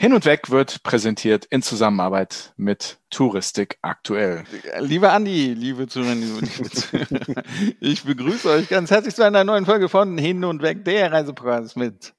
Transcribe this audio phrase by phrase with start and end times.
[0.00, 4.44] Hin und Weg wird präsentiert in Zusammenarbeit mit Touristik aktuell.
[4.78, 6.48] Liebe Andi, liebe Zuhörerinnen,
[7.80, 11.76] ich begrüße euch ganz herzlich zu einer neuen Folge von Hin und Weg, der Reisepreis
[11.76, 12.14] mit.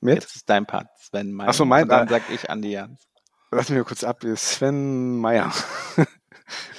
[0.00, 0.14] Mit?
[0.14, 1.50] Jetzt ist dein Part, Sven Meyer.
[1.50, 3.06] Achso, mein Und dann sag ich Andi Jans.
[3.50, 4.24] Lass mich kurz ab.
[4.36, 5.52] Sven Meyer.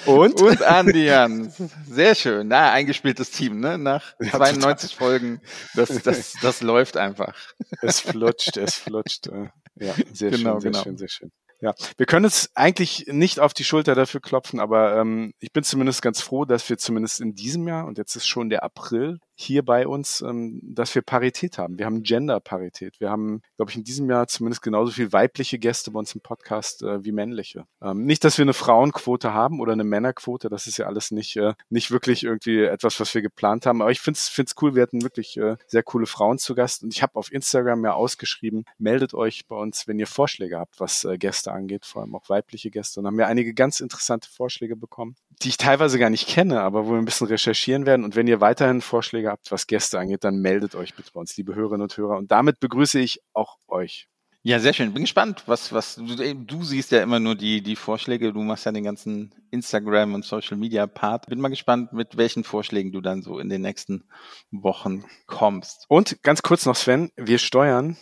[0.06, 0.40] Und?
[0.40, 1.62] Und Andi Jans.
[1.88, 2.48] Sehr schön.
[2.48, 3.78] Na, eingespieltes Team, ne?
[3.78, 5.40] Nach 92 Folgen.
[5.74, 7.34] Das, das, das läuft einfach.
[7.82, 9.28] Es flutscht, es flutscht.
[9.76, 10.82] Ja, sehr Genau, schön, sehr genau.
[10.82, 11.32] schön, sehr schön.
[11.60, 15.64] Ja, wir können uns eigentlich nicht auf die Schulter dafür klopfen, aber ähm, ich bin
[15.64, 19.18] zumindest ganz froh, dass wir zumindest in diesem Jahr, und jetzt ist schon der April,
[19.34, 21.78] hier bei uns, ähm, dass wir Parität haben.
[21.78, 23.00] Wir haben Gender-Parität.
[23.00, 26.20] Wir haben, glaube ich, in diesem Jahr zumindest genauso viel weibliche Gäste bei uns im
[26.20, 27.66] Podcast äh, wie männliche.
[27.82, 31.36] Ähm, nicht, dass wir eine Frauenquote haben oder eine Männerquote, das ist ja alles nicht,
[31.36, 33.82] äh, nicht wirklich irgendwie etwas, was wir geplant haben.
[33.82, 36.82] Aber ich finde es cool, wir hatten wirklich äh, sehr coole Frauen zu Gast.
[36.82, 40.78] Und ich habe auf Instagram ja ausgeschrieben, meldet euch bei uns, wenn ihr Vorschläge habt,
[40.78, 43.00] was äh, Gäste angeht, vor allem auch weibliche Gäste.
[43.00, 46.86] Und haben wir einige ganz interessante Vorschläge bekommen, die ich teilweise gar nicht kenne, aber
[46.86, 48.04] wo wir ein bisschen recherchieren werden.
[48.04, 51.36] Und wenn ihr weiterhin Vorschläge habt, was Gäste angeht, dann meldet euch bitte bei uns,
[51.36, 52.16] liebe Hörerinnen und Hörer.
[52.16, 54.08] Und damit begrüße ich auch euch.
[54.46, 54.92] Ja, sehr schön.
[54.92, 58.66] Bin gespannt, was, was, du, du siehst ja immer nur die, die Vorschläge, du machst
[58.66, 61.28] ja den ganzen Instagram und Social Media Part.
[61.28, 64.04] Bin mal gespannt, mit welchen Vorschlägen du dann so in den nächsten
[64.50, 65.86] Wochen kommst.
[65.88, 67.96] Und ganz kurz noch, Sven, wir steuern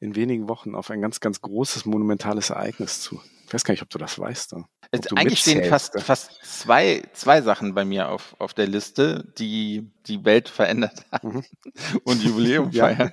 [0.00, 3.20] in wenigen Wochen auf ein ganz, ganz großes, monumentales Ereignis zu.
[3.46, 4.54] Ich weiß gar nicht, ob du das weißt.
[4.92, 9.32] Es, du eigentlich stehen fast, fast zwei, zwei Sachen bei mir auf, auf der Liste,
[9.38, 11.44] die die Welt verändert haben Mhm.
[12.04, 13.12] und Jubiläum feiern.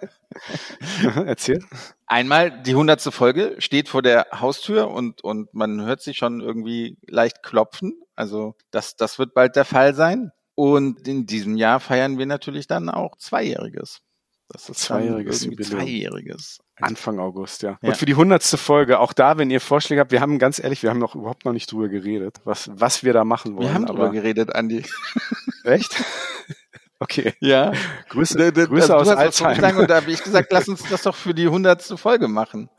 [1.25, 1.63] Erzähl.
[2.05, 6.97] Einmal die hundertste Folge steht vor der Haustür und, und man hört sich schon irgendwie
[7.07, 8.01] leicht klopfen.
[8.15, 10.31] Also das, das wird bald der Fall sein.
[10.55, 14.01] Und in diesem Jahr feiern wir natürlich dann auch Zweijähriges.
[14.49, 15.81] Das ist Zweijähriges Jubiläum.
[15.81, 16.59] Zweijähriges.
[16.79, 17.77] Anfang August, ja.
[17.81, 17.89] Ja.
[17.89, 20.83] Und für die hundertste Folge, auch da, wenn ihr Vorschläge habt, wir haben ganz ehrlich,
[20.83, 23.67] wir haben noch überhaupt noch nicht drüber geredet, was, was wir da machen wollen.
[23.67, 24.85] Wir haben drüber aber geredet, Andi.
[25.63, 26.03] Echt?
[26.99, 27.33] Okay.
[27.39, 27.73] Ja.
[28.09, 29.77] Grüße, Grüße aus was vorgeschlagen Alzheim.
[29.77, 32.69] Und da habe ich gesagt, lass uns das doch für die hundertste Folge machen.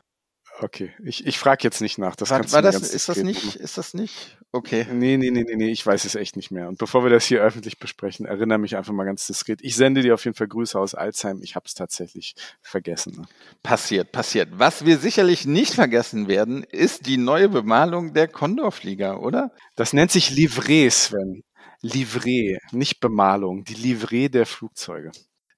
[0.61, 0.91] Okay.
[1.03, 2.15] Ich, ich frage jetzt nicht nach.
[2.17, 3.61] Das War, kannst war das, ist das nicht, machen.
[3.61, 4.37] ist das nicht?
[4.51, 4.85] Okay.
[4.91, 6.67] Nee, nee, nee, nee, nee, ich weiß es echt nicht mehr.
[6.67, 9.59] Und bevor wir das hier öffentlich besprechen, erinnere mich einfach mal ganz diskret.
[9.61, 11.39] Ich sende dir auf jeden Fall Grüße aus Alzheim.
[11.41, 13.13] Ich habe es tatsächlich vergessen.
[13.17, 13.25] Ne?
[13.63, 14.49] Passiert, passiert.
[14.51, 19.51] Was wir sicherlich nicht vergessen werden, ist die neue Bemalung der Condorflieger, oder?
[19.75, 21.43] Das nennt sich Livret, Sven.
[21.81, 23.63] Livret, nicht Bemalung.
[23.63, 25.11] Die Livret der Flugzeuge.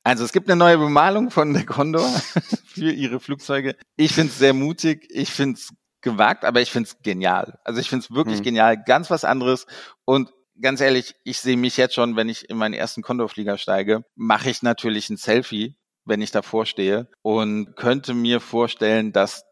[0.04, 2.08] Also es gibt eine neue Bemalung von der Condor
[2.66, 3.76] für ihre Flugzeuge.
[3.98, 7.60] Ich finde es sehr mutig, ich finde es gewagt, aber ich finde es genial.
[7.64, 8.44] Also ich finde es wirklich Hm.
[8.44, 9.68] genial, ganz was anderes.
[10.06, 14.04] Und ganz ehrlich, ich sehe mich jetzt schon, wenn ich in meinen ersten Condorflieger steige,
[14.16, 15.76] mache ich natürlich ein Selfie,
[16.06, 19.46] wenn ich davor stehe und könnte mir vorstellen, dass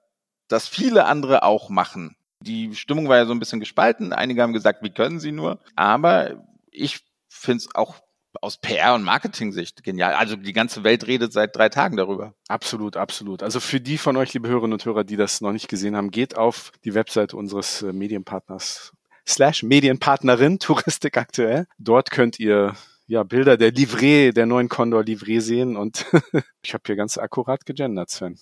[0.48, 2.16] das viele andere auch machen.
[2.42, 4.14] Die Stimmung war ja so ein bisschen gespalten.
[4.14, 5.59] Einige haben gesagt, wie können sie nur?
[5.76, 8.00] Aber ich finde es auch
[8.41, 10.13] aus PR- und Marketing-Sicht genial.
[10.13, 12.34] Also die ganze Welt redet seit drei Tagen darüber.
[12.47, 13.44] Absolut, absolut.
[13.44, 16.12] Also für die von euch, liebe Hörerinnen und Hörer, die das noch nicht gesehen haben,
[16.12, 18.94] geht auf die Webseite unseres äh, Medienpartners
[19.28, 21.67] slash Medienpartnerin Touristik aktuell.
[21.78, 22.75] Dort könnt ihr
[23.07, 26.06] ja Bilder der Livret, der neuen Condor Livret sehen und
[26.63, 28.40] ich habe hier ganz akkurat gegendert, Sven.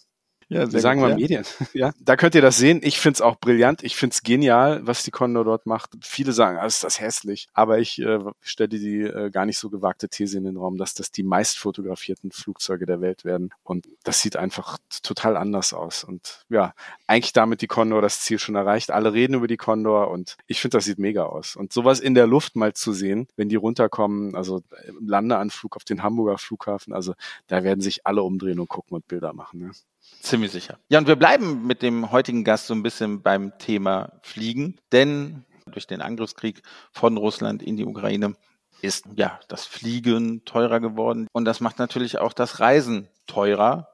[0.49, 1.43] Ja, Wir sagen mal Medien.
[1.73, 2.79] Ja, da könnt ihr das sehen.
[2.81, 3.83] Ich find's auch brillant.
[3.83, 5.91] Ich find's genial, was die Condor dort macht.
[6.01, 7.49] Viele sagen, ah, ist das hässlich.
[7.53, 10.93] Aber ich äh, stelle die äh, gar nicht so gewagte These in den Raum, dass
[10.93, 13.49] das die meist fotografierten Flugzeuge der Welt werden.
[13.63, 16.05] Und das sieht einfach total anders aus.
[16.05, 16.73] Und ja,
[17.07, 18.89] eigentlich damit die Condor das Ziel schon erreicht.
[18.89, 21.57] Alle reden über die Condor und ich finde, das sieht mega aus.
[21.57, 25.83] Und sowas in der Luft mal zu sehen, wenn die runterkommen, also im Landeanflug auf
[25.83, 27.15] den Hamburger Flughafen, also
[27.47, 29.59] da werden sich alle umdrehen und gucken und Bilder machen.
[29.59, 29.71] Ne?
[30.21, 30.77] Ziemlich sicher.
[30.89, 35.45] Ja, und wir bleiben mit dem heutigen Gast so ein bisschen beim Thema Fliegen, denn
[35.71, 38.35] durch den Angriffskrieg von Russland in die Ukraine
[38.81, 43.89] ist ja das Fliegen teurer geworden und das macht natürlich auch das Reisen teurer,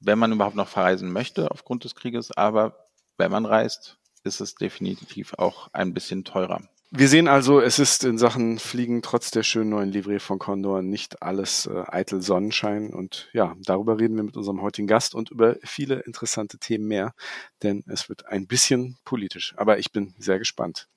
[0.00, 4.54] wenn man überhaupt noch verreisen möchte aufgrund des Krieges, aber wenn man reist, ist es
[4.54, 6.62] definitiv auch ein bisschen teurer.
[6.90, 10.80] Wir sehen also, es ist in Sachen Fliegen trotz der schönen neuen Livree von Condor
[10.80, 12.94] nicht alles äh, eitel Sonnenschein.
[12.94, 17.12] Und ja, darüber reden wir mit unserem heutigen Gast und über viele interessante Themen mehr,
[17.62, 19.52] denn es wird ein bisschen politisch.
[19.58, 20.88] Aber ich bin sehr gespannt.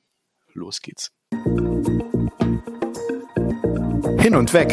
[0.53, 1.11] Los geht's.
[4.17, 4.69] Hin und weg.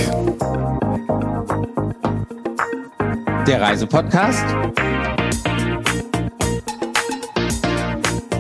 [3.45, 4.45] Der Reisepodcast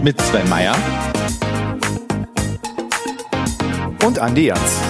[0.00, 0.76] mit Sven Meyer
[4.08, 4.80] Und Andi Jans.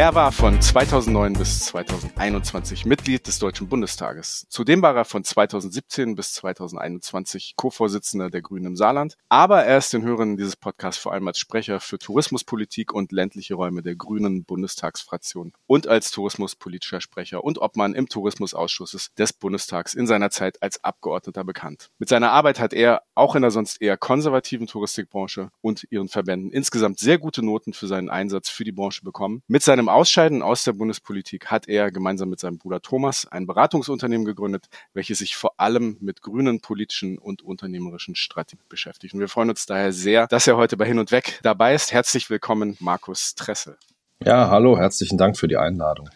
[0.00, 4.46] Er war von 2009 bis 2021 Mitglied des Deutschen Bundestages.
[4.48, 9.18] Zudem war er von 2017 bis 2021 Co-Vorsitzender der Grünen im Saarland.
[9.28, 13.52] Aber er ist den Hörern dieses Podcasts vor allem als Sprecher für Tourismuspolitik und ländliche
[13.52, 20.06] Räume der Grünen Bundestagsfraktion und als tourismuspolitischer Sprecher und Obmann im Tourismusausschuss des Bundestags in
[20.06, 21.90] seiner Zeit als Abgeordneter bekannt.
[21.98, 26.50] Mit seiner Arbeit hat er auch in der sonst eher konservativen Touristikbranche und ihren Verbänden
[26.52, 29.42] insgesamt sehr gute Noten für seinen Einsatz für die Branche bekommen.
[29.46, 34.24] Mit seinem Ausscheiden aus der Bundespolitik hat er gemeinsam mit seinem Bruder Thomas ein Beratungsunternehmen
[34.24, 39.14] gegründet, welches sich vor allem mit grünen politischen und unternehmerischen Strategien beschäftigt.
[39.14, 41.92] Und wir freuen uns daher sehr, dass er heute bei Hin und Weg dabei ist.
[41.92, 43.76] Herzlich willkommen, Markus Tressel.
[44.24, 46.10] Ja, hallo, herzlichen Dank für die Einladung.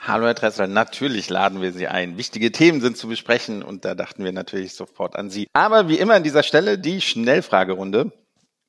[0.00, 2.16] Hallo Herr Tressel, natürlich laden wir Sie ein.
[2.16, 5.48] Wichtige Themen sind zu besprechen und da dachten wir natürlich sofort an Sie.
[5.52, 8.12] Aber wie immer an dieser Stelle die Schnellfragerunde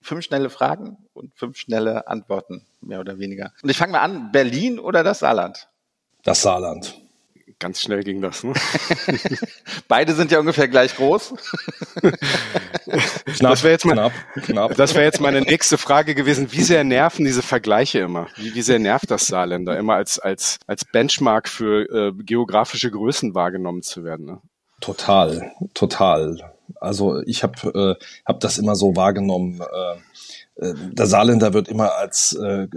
[0.02, 3.52] fünf schnelle Fragen und fünf schnelle Antworten, mehr oder weniger.
[3.62, 5.68] Und ich fange mal an, Berlin oder das Saarland?
[6.24, 6.96] Das Saarland.
[7.60, 8.44] Ganz schnell ging das.
[8.44, 8.54] Ne?
[9.90, 11.34] Beide sind ja ungefähr gleich groß.
[13.26, 14.12] knapp, das wäre jetzt, mal,
[14.46, 16.54] knapp, Das wär jetzt meine nächste Frage gewesen.
[16.54, 18.28] Wie sehr nerven diese Vergleiche immer?
[18.38, 23.36] Wie, wie sehr nervt das Saarländer, immer als, als, als Benchmark für äh, geografische Größen
[23.36, 24.26] wahrgenommen zu werden?
[24.26, 24.42] Ne?
[24.80, 26.54] Total, total.
[26.80, 29.60] Also ich habe äh, hab das immer so wahrgenommen.
[29.60, 29.96] Äh,
[30.62, 32.68] der Saarländer wird immer als äh,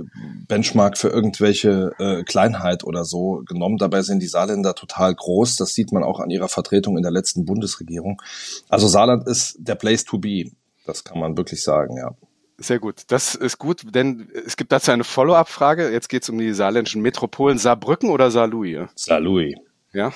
[0.46, 3.76] Benchmark für irgendwelche äh, Kleinheit oder so genommen.
[3.78, 5.56] Dabei sind die Saarländer total groß.
[5.56, 8.22] Das sieht man auch an ihrer Vertretung in der letzten Bundesregierung.
[8.68, 10.50] Also Saarland ist der Place to be.
[10.86, 12.14] Das kann man wirklich sagen, ja.
[12.58, 13.02] Sehr gut.
[13.08, 15.90] Das ist gut, denn es gibt dazu eine Follow-up-Frage.
[15.90, 17.58] Jetzt geht es um die saarländischen Metropolen.
[17.58, 18.88] Saarbrücken oder Saarlouis?
[18.94, 19.54] Saarlouis.
[19.92, 20.12] Ja,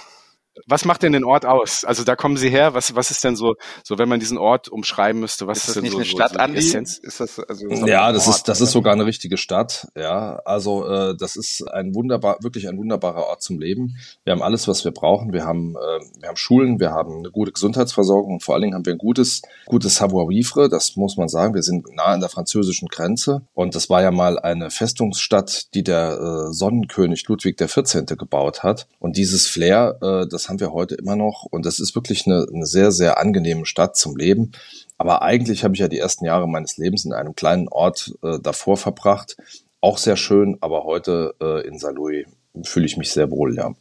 [0.67, 1.85] was macht denn den Ort aus?
[1.85, 2.75] Also da kommen Sie her.
[2.75, 5.47] Was, was ist denn so, so wenn man diesen Ort umschreiben müsste?
[5.47, 6.58] Was ist, ist das nicht so, eine Stadt, so Andi?
[6.58, 6.99] Essenz?
[6.99, 9.88] Ist das also ja, das ist das ist sogar eine richtige Stadt.
[9.97, 13.97] Ja, also äh, das ist ein wunderbar, wirklich ein wunderbarer Ort zum Leben.
[14.25, 15.32] Wir haben alles, was wir brauchen.
[15.32, 18.75] Wir haben äh, wir haben Schulen, wir haben eine gute Gesundheitsversorgung und vor allen Dingen
[18.75, 20.69] haben wir ein gutes gutes Savoir Vivre.
[20.69, 21.55] Das muss man sagen.
[21.55, 25.82] Wir sind nah an der französischen Grenze und das war ja mal eine Festungsstadt, die
[25.82, 28.06] der äh, Sonnenkönig Ludwig der 14.
[28.06, 28.87] gebaut hat.
[28.99, 32.46] Und dieses Flair, äh, das haben wir heute immer noch und das ist wirklich eine,
[32.52, 34.52] eine sehr, sehr angenehme Stadt zum Leben.
[34.98, 38.38] Aber eigentlich habe ich ja die ersten Jahre meines Lebens in einem kleinen Ort äh,
[38.40, 39.37] davor verbracht.
[39.81, 42.26] Auch sehr schön, aber heute äh, in Saarlouis
[42.62, 43.75] fühle ich mich sehr wohl, ja.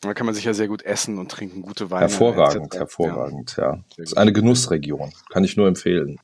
[0.00, 2.02] Da kann man sich ja sehr gut essen und trinken, gute Weine.
[2.02, 3.74] Hervorragend, hervorragend, ja.
[3.74, 3.84] ja.
[3.96, 6.18] Das ist eine Genussregion, kann ich nur empfehlen.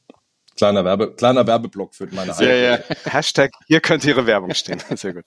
[0.56, 2.78] Kleiner, Werbe, kleiner Werbeblock für meine Ja, ja.
[3.04, 4.82] Hashtag, hier könnte Ihre Werbung stehen.
[4.94, 5.24] Sehr gut.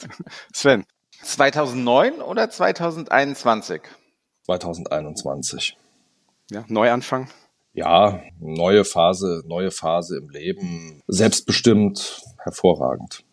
[0.54, 0.86] Sven.
[1.22, 3.82] 2009 oder 2021?
[4.58, 5.78] 2021.
[6.52, 7.30] Ja, Neuanfang.
[7.74, 11.04] Ja, neue Phase, neue Phase im Leben.
[11.08, 13.24] Selbstbestimmt, hervorragend.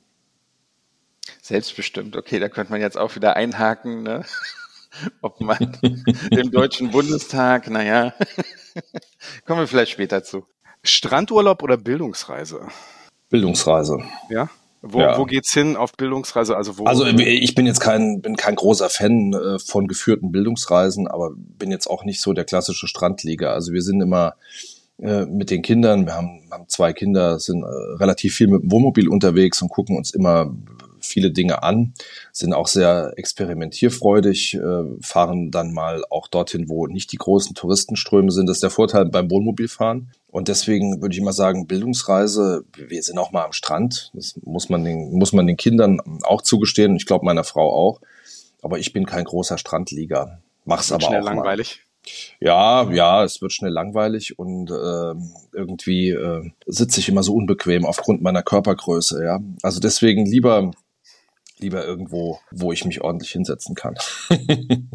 [1.41, 4.25] Selbstbestimmt, okay, da könnte man jetzt auch wieder einhaken, ne?
[5.23, 5.79] Ob man
[6.31, 8.15] im Deutschen Bundestag, naja,
[9.47, 10.47] kommen wir vielleicht später zu.
[10.83, 12.69] Strandurlaub oder Bildungsreise?
[13.29, 13.99] Bildungsreise.
[14.29, 14.49] Ja?
[14.83, 15.19] Wo, ja.
[15.19, 16.57] wo geht's hin auf Bildungsreise?
[16.57, 21.09] Also, wo, also ich bin jetzt kein, bin kein großer Fan äh, von geführten Bildungsreisen,
[21.09, 23.53] aber bin jetzt auch nicht so der klassische Strandlieger.
[23.53, 24.35] Also wir sind immer
[24.99, 27.67] äh, mit den Kindern, wir haben, haben zwei Kinder, sind äh,
[27.99, 30.55] relativ viel mit dem Wohnmobil unterwegs und gucken uns immer
[31.07, 31.95] viele Dinge an,
[32.33, 38.31] sind auch sehr experimentierfreudig, äh, fahren dann mal auch dorthin, wo nicht die großen Touristenströme
[38.31, 38.47] sind.
[38.47, 40.11] Das ist der Vorteil beim Wohnmobilfahren.
[40.29, 44.11] Und deswegen würde ich immer sagen, Bildungsreise, wir sind auch mal am Strand.
[44.13, 46.93] Das muss man den, muss man den Kindern auch zugestehen.
[46.93, 48.01] Und ich glaube meiner Frau auch.
[48.63, 50.41] Aber ich bin kein großer Strandlieger.
[50.65, 51.79] Mach's aber schnell auch langweilig.
[51.79, 51.87] Mal.
[52.41, 55.15] Ja, ja, es wird schnell langweilig und äh,
[55.53, 59.41] irgendwie äh, sitze ich immer so unbequem aufgrund meiner Körpergröße, ja.
[59.63, 60.71] Also deswegen lieber
[61.59, 63.97] lieber irgendwo, wo ich mich ordentlich hinsetzen kann.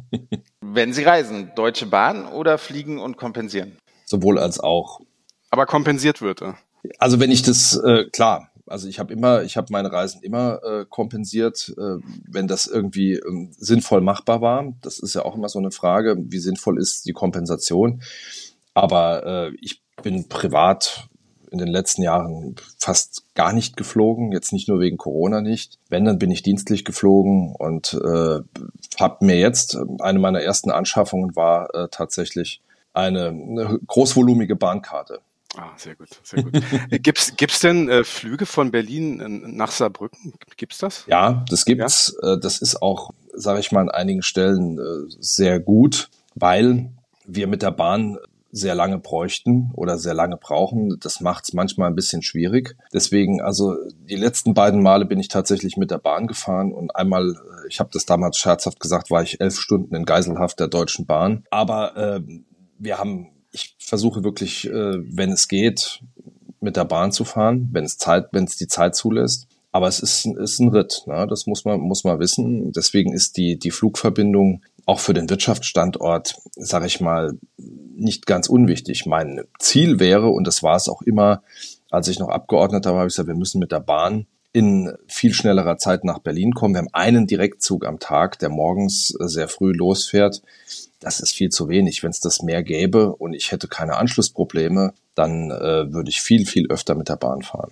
[0.62, 3.77] Wenn Sie reisen, Deutsche Bahn oder fliegen und kompensieren?
[4.06, 5.01] Sowohl als auch.
[5.50, 6.41] Aber kompensiert wird.
[6.41, 6.53] Äh.
[6.98, 10.63] Also wenn ich das, äh, klar, also ich habe immer, ich habe meine Reisen immer
[10.63, 14.74] äh, kompensiert, äh, wenn das irgendwie äh, sinnvoll machbar war.
[14.82, 18.01] Das ist ja auch immer so eine Frage, wie sinnvoll ist die Kompensation.
[18.74, 21.10] Aber äh, ich bin privat
[21.51, 25.77] in den letzten Jahren fast gar nicht geflogen, jetzt nicht nur wegen Corona nicht.
[25.89, 28.39] Wenn, dann bin ich dienstlich geflogen und äh,
[29.00, 32.62] habe mir jetzt, eine meiner ersten Anschaffungen war äh, tatsächlich
[32.93, 35.20] eine, eine großvolumige Bahnkarte.
[35.58, 36.53] Ah, sehr gut, sehr gut.
[37.03, 40.34] gibt's gibt's denn äh, Flüge von Berlin äh, nach Saarbrücken?
[40.55, 41.03] Gibt's das?
[41.08, 42.15] Ja, das gibt's.
[42.22, 42.34] Ja?
[42.34, 46.91] Äh, das ist auch, sage ich mal, an einigen Stellen äh, sehr gut, weil
[47.25, 48.17] wir mit der Bahn
[48.51, 50.98] sehr lange bräuchten oder sehr lange brauchen.
[51.00, 52.75] Das macht es manchmal ein bisschen schwierig.
[52.93, 53.75] Deswegen, also
[54.10, 57.79] die letzten beiden Male bin ich tatsächlich mit der Bahn gefahren und einmal, äh, ich
[57.79, 61.46] habe das damals scherzhaft gesagt, war ich elf Stunden in Geiselhaft der Deutschen Bahn.
[61.50, 62.22] Aber äh,
[62.77, 66.01] wir haben, ich versuche wirklich, äh, wenn es geht,
[66.60, 69.48] mit der Bahn zu fahren, wenn es Zeit, wenn es die Zeit zulässt.
[69.74, 71.25] Aber es ist, ist ein Ritt, ne?
[71.29, 72.74] das muss man, muss man wissen.
[72.74, 79.06] Deswegen ist die, die Flugverbindung auch für den Wirtschaftsstandort, sage ich mal, nicht ganz unwichtig.
[79.06, 81.44] Mein Ziel wäre, und das war es auch immer,
[81.90, 85.34] als ich noch Abgeordneter war, habe ich gesagt, wir müssen mit der Bahn in viel
[85.34, 86.74] schnellerer Zeit nach Berlin kommen.
[86.74, 90.42] Wir haben einen Direktzug am Tag, der morgens sehr früh losfährt.
[91.00, 92.04] Das ist viel zu wenig.
[92.04, 96.46] Wenn es das mehr gäbe und ich hätte keine Anschlussprobleme, dann äh, würde ich viel,
[96.46, 97.72] viel öfter mit der Bahn fahren.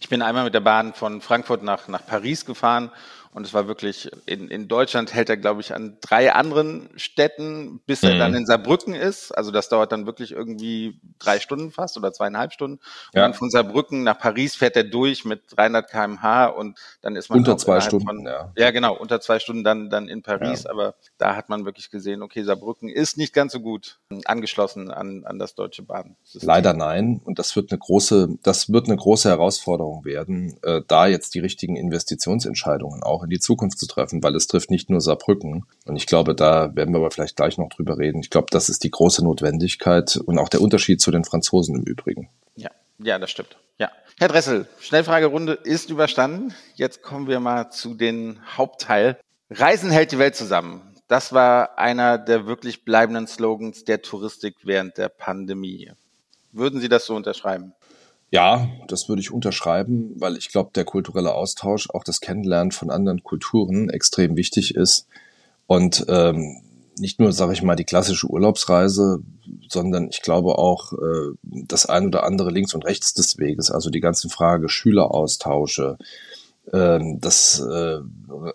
[0.00, 2.90] Ich bin einmal mit der Bahn von Frankfurt nach, nach Paris gefahren
[3.32, 7.80] und es war wirklich, in, in Deutschland hält er, glaube ich, an drei anderen Städten,
[7.86, 8.18] bis er mhm.
[8.18, 9.30] dann in Saarbrücken ist.
[9.30, 12.78] Also das dauert dann wirklich irgendwie drei Stunden fast oder zweieinhalb Stunden.
[12.78, 13.22] Und ja.
[13.22, 17.38] dann von Saarbrücken nach Paris fährt er durch mit 300 kmh und dann ist man
[17.38, 18.06] unter zwei Stunden.
[18.06, 18.52] Von, ja.
[18.56, 20.64] ja, genau, unter zwei Stunden dann, dann in Paris.
[20.64, 20.70] Ja.
[20.70, 25.24] Aber da hat man wirklich gesehen, okay, Saarbrücken ist nicht ganz so gut angeschlossen an,
[25.24, 26.16] an das deutsche Bahn.
[26.32, 27.20] Leider nein.
[27.24, 31.40] Und das wird eine große, das wird eine große Herausforderung werden, äh, da jetzt die
[31.40, 35.66] richtigen Investitionsentscheidungen auch auch in die Zukunft zu treffen, weil es trifft nicht nur Saarbrücken.
[35.84, 38.20] Und ich glaube, da werden wir aber vielleicht gleich noch drüber reden.
[38.20, 41.82] Ich glaube, das ist die große Notwendigkeit und auch der Unterschied zu den Franzosen im
[41.82, 42.30] Übrigen.
[42.56, 43.56] Ja, ja, das stimmt.
[43.78, 43.90] Ja.
[44.18, 46.54] Herr Dressel, Schnellfragerunde ist überstanden.
[46.74, 49.18] Jetzt kommen wir mal zu den Hauptteil.
[49.50, 50.82] Reisen hält die Welt zusammen.
[51.08, 55.90] Das war einer der wirklich bleibenden Slogans der Touristik während der Pandemie.
[56.52, 57.72] Würden Sie das so unterschreiben?
[58.30, 62.90] Ja, das würde ich unterschreiben, weil ich glaube, der kulturelle Austausch, auch das Kennenlernen von
[62.90, 65.08] anderen Kulturen extrem wichtig ist.
[65.66, 66.62] Und ähm,
[66.98, 69.20] nicht nur, sage ich mal, die klassische Urlaubsreise,
[69.68, 73.90] sondern ich glaube auch äh, das ein oder andere links und rechts des Weges, also
[73.90, 75.96] die ganzen Frage Schüleraustausche,
[76.72, 77.98] äh, das äh,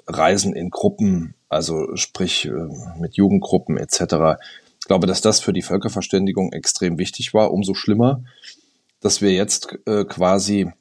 [0.07, 2.51] Reisen in Gruppen, also sprich äh,
[2.99, 4.39] mit Jugendgruppen etc.
[4.79, 7.51] Ich glaube, dass das für die Völkerverständigung extrem wichtig war.
[7.51, 8.23] Umso schlimmer,
[9.05, 10.71] dass wir jetzt äh, quasi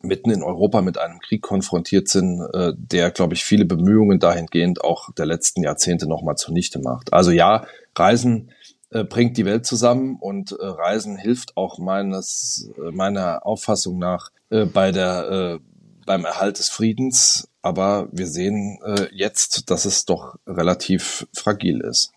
[0.00, 4.82] mitten in Europa mit einem Krieg konfrontiert sind, äh, der, glaube ich, viele Bemühungen dahingehend
[4.82, 7.12] auch der letzten Jahrzehnte nochmal zunichte macht.
[7.12, 8.50] Also ja, Reisen
[8.88, 14.30] äh, bringt die Welt zusammen und äh, Reisen hilft auch meines, äh, meiner Auffassung nach
[14.48, 15.58] äh, bei der, äh,
[16.06, 17.46] beim Erhalt des Friedens.
[17.60, 22.12] Aber wir sehen äh, jetzt, dass es doch relativ fragil ist.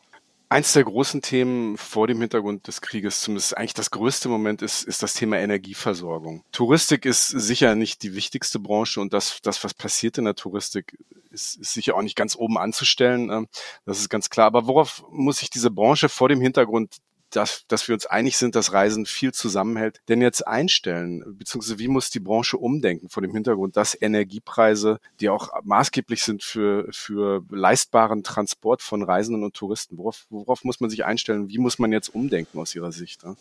[0.53, 4.83] Eins der großen Themen vor dem Hintergrund des Krieges, zumindest eigentlich das größte Moment, ist,
[4.83, 6.43] ist das Thema Energieversorgung.
[6.51, 10.95] Touristik ist sicher nicht die wichtigste Branche und das, das was passiert in der Touristik,
[11.31, 13.31] ist, ist sicher auch nicht ganz oben anzustellen.
[13.31, 13.48] Ähm,
[13.88, 14.45] das ist ganz klar.
[14.45, 16.98] Aber worauf muss sich diese Branche vor dem Hintergrund
[17.35, 21.23] dass, dass wir uns einig sind, dass Reisen viel zusammenhält, denn jetzt einstellen?
[21.37, 26.43] Beziehungsweise wie muss die Branche umdenken vor dem Hintergrund, dass Energiepreise, die auch maßgeblich sind
[26.43, 31.49] für, für leistbaren Transport von Reisenden und Touristen, worauf, worauf muss man sich einstellen?
[31.49, 33.23] Wie muss man jetzt umdenken aus Ihrer Sicht?
[33.23, 33.35] Ne?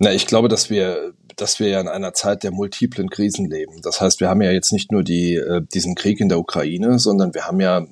[0.00, 3.82] Na, ich glaube, dass wir, dass wir ja in einer Zeit der multiplen Krisen leben.
[3.82, 7.00] Das heißt, wir haben ja jetzt nicht nur die, äh, diesen Krieg in der Ukraine,
[7.00, 7.86] sondern wir haben ja äh,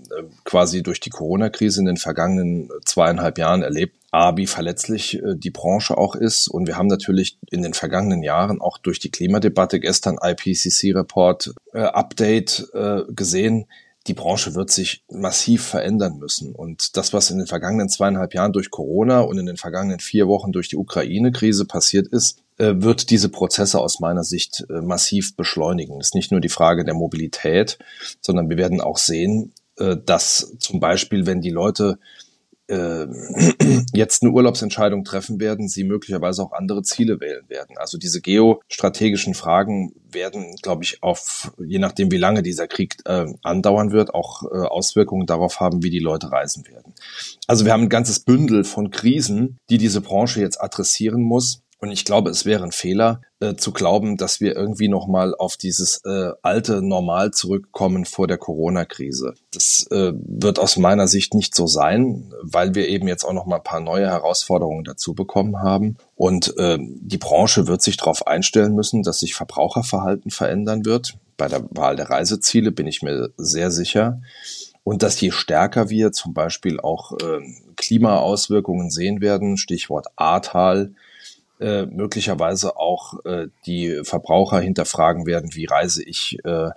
[0.45, 5.51] quasi durch die Corona-Krise in den vergangenen zweieinhalb Jahren erlebt, A, wie verletzlich äh, die
[5.51, 6.47] Branche auch ist.
[6.47, 11.81] Und wir haben natürlich in den vergangenen Jahren auch durch die Klimadebatte gestern IPCC-Report äh,
[11.81, 13.67] Update äh, gesehen,
[14.07, 16.55] die Branche wird sich massiv verändern müssen.
[16.55, 20.29] Und das, was in den vergangenen zweieinhalb Jahren durch Corona und in den vergangenen vier
[20.29, 25.37] Wochen durch die Ukraine-Krise passiert ist, äh, wird diese Prozesse aus meiner Sicht äh, massiv
[25.37, 26.01] beschleunigen.
[26.01, 27.79] Es ist nicht nur die Frage der Mobilität,
[28.21, 31.99] sondern wir werden auch sehen, äh, dass zum Beispiel, wenn die Leute
[32.69, 33.07] äh,
[33.93, 37.77] jetzt eine Urlaubsentscheidung treffen werden, sie möglicherweise auch andere Ziele wählen werden.
[37.79, 43.27] Also diese geostrategischen Fragen werden, glaube ich, auf, je nachdem, wie lange dieser Krieg äh,
[43.43, 46.95] andauern wird, auch äh, Auswirkungen darauf haben, wie die Leute reisen werden.
[47.47, 51.63] Also wir haben ein ganzes Bündel von Krisen, die diese Branche jetzt adressieren muss.
[51.79, 55.59] Und ich glaube, es wäre ein Fehler äh, zu glauben, dass wir irgendwie nochmal auf
[55.59, 59.35] dieses äh, alte Normal zurückkommen vor der Corona-Krise.
[59.53, 63.59] Das äh, wird aus meiner Sicht nicht so sein, weil wir eben jetzt auch nochmal
[63.59, 65.99] ein paar neue Herausforderungen dazu bekommen haben.
[66.15, 71.19] Und äh, die Branche wird sich darauf einstellen müssen, dass sich Verbraucherverhalten verändern wird.
[71.37, 74.23] Bei der Wahl der Reiseziele bin ich mir sehr sicher.
[74.83, 77.41] Und dass je stärker wir zum Beispiel auch äh,
[77.77, 80.95] Klimaauswirkungen sehen werden, Stichwort Ahrtal,
[81.61, 86.71] äh, möglicherweise auch äh, die Verbraucher hinterfragen werden, wie reise ich äh,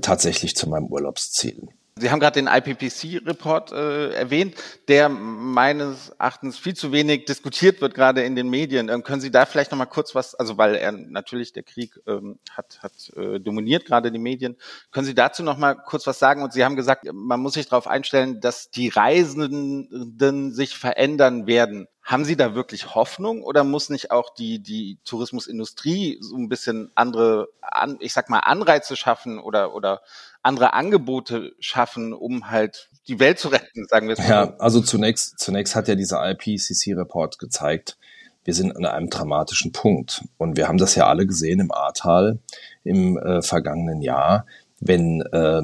[0.00, 1.68] tatsächlich zu meinem Urlaubsziel.
[1.96, 4.54] Sie haben gerade den IPPC-Report äh, erwähnt,
[4.88, 8.88] der meines Erachtens viel zu wenig diskutiert wird, gerade in den Medien.
[8.88, 12.00] Ähm, können Sie da vielleicht noch mal kurz was, also weil er natürlich der Krieg
[12.06, 14.56] ähm, hat, hat äh, dominiert gerade die Medien.
[14.90, 16.42] Können Sie dazu noch mal kurz was sagen?
[16.42, 21.88] Und Sie haben gesagt, man muss sich darauf einstellen, dass die Reisenden sich verändern werden.
[22.02, 26.90] Haben Sie da wirklich Hoffnung oder muss nicht auch die, die Tourismusindustrie so ein bisschen
[26.96, 30.02] andere, an, ich sag mal, Anreize schaffen oder, oder
[30.42, 34.28] andere Angebote schaffen, um halt die Welt zu retten, sagen wir es mal.
[34.28, 37.96] Ja, also zunächst, zunächst hat ja dieser IPCC-Report gezeigt,
[38.44, 40.24] wir sind an einem dramatischen Punkt.
[40.36, 42.38] Und wir haben das ja alle gesehen im Ahrtal
[42.84, 44.46] im äh, vergangenen Jahr.
[44.80, 45.62] Wenn äh,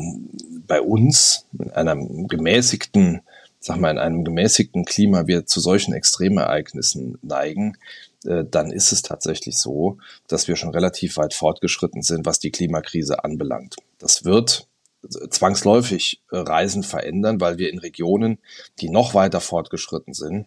[0.66, 3.22] bei uns in einem gemäßigten,
[3.60, 7.76] sag mal, in einem gemäßigten Klima wir zu solchen Extremereignissen neigen,
[8.24, 12.50] äh, dann ist es tatsächlich so, dass wir schon relativ weit fortgeschritten sind, was die
[12.50, 13.76] Klimakrise anbelangt.
[13.98, 14.68] Das wird
[15.30, 18.38] zwangsläufig äh, Reisen verändern, weil wir in Regionen,
[18.80, 20.46] die noch weiter fortgeschritten sind,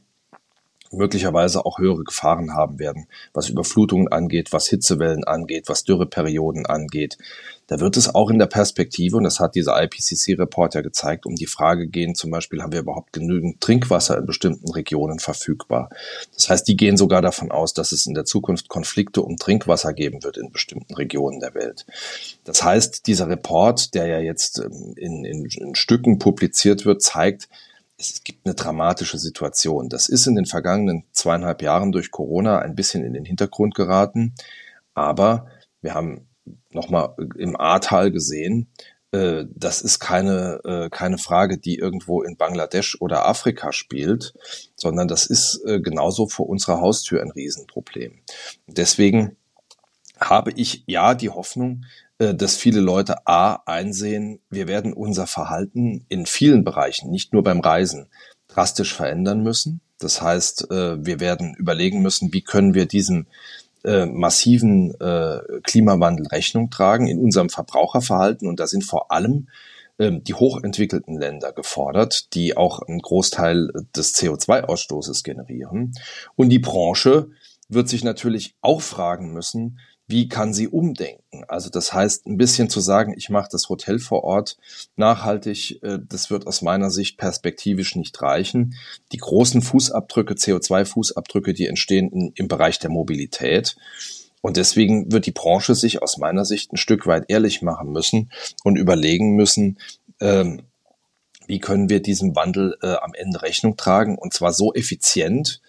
[0.92, 7.18] möglicherweise auch höhere Gefahren haben werden, was Überflutungen angeht, was Hitzewellen angeht, was Dürreperioden angeht.
[7.68, 11.36] Da wird es auch in der Perspektive, und das hat dieser IPCC-Report ja gezeigt, um
[11.36, 15.90] die Frage gehen, zum Beispiel, haben wir überhaupt genügend Trinkwasser in bestimmten Regionen verfügbar?
[16.36, 19.94] Das heißt, die gehen sogar davon aus, dass es in der Zukunft Konflikte um Trinkwasser
[19.94, 21.86] geben wird in bestimmten Regionen der Welt.
[22.44, 27.48] Das heißt, dieser Report, der ja jetzt ähm, in, in, in Stücken publiziert wird, zeigt,
[28.10, 29.90] es gibt eine dramatische Situation.
[29.90, 34.34] Das ist in den vergangenen zweieinhalb Jahren durch Corona ein bisschen in den Hintergrund geraten.
[34.94, 35.48] Aber
[35.82, 36.28] wir haben
[36.72, 38.68] nochmal im Ahrtal gesehen,
[39.12, 44.34] äh, das ist keine, äh, keine Frage, die irgendwo in Bangladesch oder Afrika spielt,
[44.76, 48.20] sondern das ist äh, genauso vor unserer Haustür ein Riesenproblem.
[48.68, 49.36] Deswegen
[50.20, 51.86] habe ich ja die Hoffnung,
[52.36, 57.60] dass viele Leute A einsehen, wir werden unser Verhalten in vielen Bereichen, nicht nur beim
[57.60, 58.08] Reisen,
[58.48, 59.82] drastisch verändern müssen.
[59.98, 63.28] Das heißt, äh, wir werden überlegen müssen, wie können wir diesem
[63.84, 64.94] äh, massiven
[65.64, 68.48] Klimawandel Rechnung tragen in unserem Verbraucherverhalten.
[68.48, 69.48] Und da sind vor allem
[70.02, 75.94] ähm, die hochentwickelten Länder gefordert, die auch einen Großteil des CO2-Ausstoßes generieren.
[76.36, 77.30] Und die Branche
[77.70, 79.80] wird sich natürlich auch fragen müssen,
[80.12, 81.44] wie kann sie umdenken?
[81.48, 84.58] Also das heißt, ein bisschen zu sagen, ich mache das Hotel vor Ort
[84.96, 88.76] nachhaltig, äh, das wird aus meiner Sicht perspektivisch nicht reichen.
[89.12, 93.76] Die großen Fußabdrücke, CO2-Fußabdrücke, die entstehen im Bereich der Mobilität.
[94.42, 98.32] Und deswegen wird die Branche sich aus meiner Sicht ein Stück weit ehrlich machen müssen
[98.64, 99.80] und überlegen müssen,
[100.20, 100.64] ähm,
[101.48, 105.62] wie können wir diesem Wandel äh, am Ende Rechnung tragen und zwar so effizient,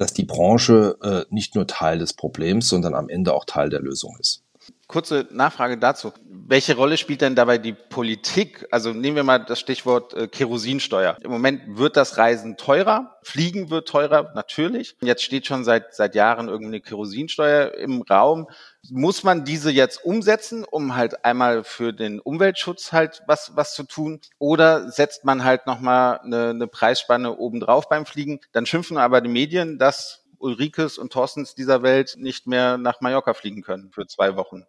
[0.00, 3.82] dass die Branche äh, nicht nur Teil des Problems, sondern am Ende auch Teil der
[3.82, 4.42] Lösung ist.
[4.90, 6.12] Kurze Nachfrage dazu.
[6.26, 8.66] Welche Rolle spielt denn dabei die Politik?
[8.72, 11.16] Also nehmen wir mal das Stichwort äh, Kerosinsteuer.
[11.22, 14.96] Im Moment wird das Reisen teurer, Fliegen wird teurer, natürlich.
[15.00, 18.48] Jetzt steht schon seit, seit Jahren irgendeine Kerosinsteuer im Raum.
[18.90, 23.84] Muss man diese jetzt umsetzen, um halt einmal für den Umweltschutz halt was, was zu
[23.84, 24.20] tun?
[24.40, 28.40] Oder setzt man halt nochmal eine, eine Preisspanne obendrauf beim Fliegen?
[28.50, 33.34] Dann schimpfen aber die Medien, dass Ulrikes und Thorstens dieser Welt nicht mehr nach Mallorca
[33.34, 34.64] fliegen können für zwei Wochen.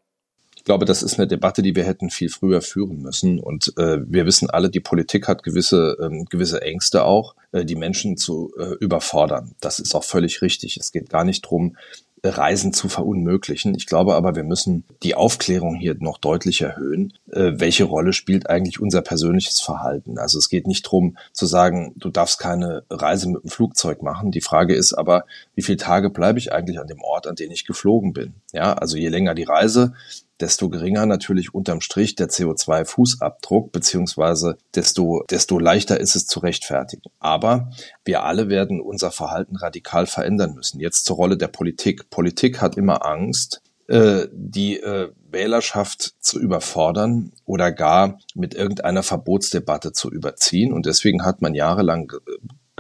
[0.61, 3.39] Ich glaube, das ist eine Debatte, die wir hätten viel früher führen müssen.
[3.39, 7.75] Und äh, wir wissen alle, die Politik hat gewisse, ähm, gewisse Ängste auch, äh, die
[7.75, 9.55] Menschen zu äh, überfordern.
[9.59, 10.77] Das ist auch völlig richtig.
[10.77, 11.77] Es geht gar nicht drum,
[12.23, 13.73] Reisen zu verunmöglichen.
[13.73, 17.13] Ich glaube aber, wir müssen die Aufklärung hier noch deutlich erhöhen.
[17.31, 20.19] Äh, welche Rolle spielt eigentlich unser persönliches Verhalten?
[20.19, 24.29] Also es geht nicht drum zu sagen, du darfst keine Reise mit dem Flugzeug machen.
[24.29, 27.49] Die Frage ist aber, wie viele Tage bleibe ich eigentlich an dem Ort, an den
[27.49, 28.35] ich geflogen bin?
[28.53, 29.93] Ja, also je länger die Reise,
[30.41, 37.03] desto geringer natürlich unterm Strich der CO2-Fußabdruck, beziehungsweise desto, desto leichter ist es zu rechtfertigen.
[37.19, 37.69] Aber
[38.03, 40.79] wir alle werden unser Verhalten radikal verändern müssen.
[40.79, 42.09] Jetzt zur Rolle der Politik.
[42.09, 49.91] Politik hat immer Angst, äh, die äh, Wählerschaft zu überfordern oder gar mit irgendeiner Verbotsdebatte
[49.91, 50.73] zu überziehen.
[50.73, 52.11] Und deswegen hat man jahrelang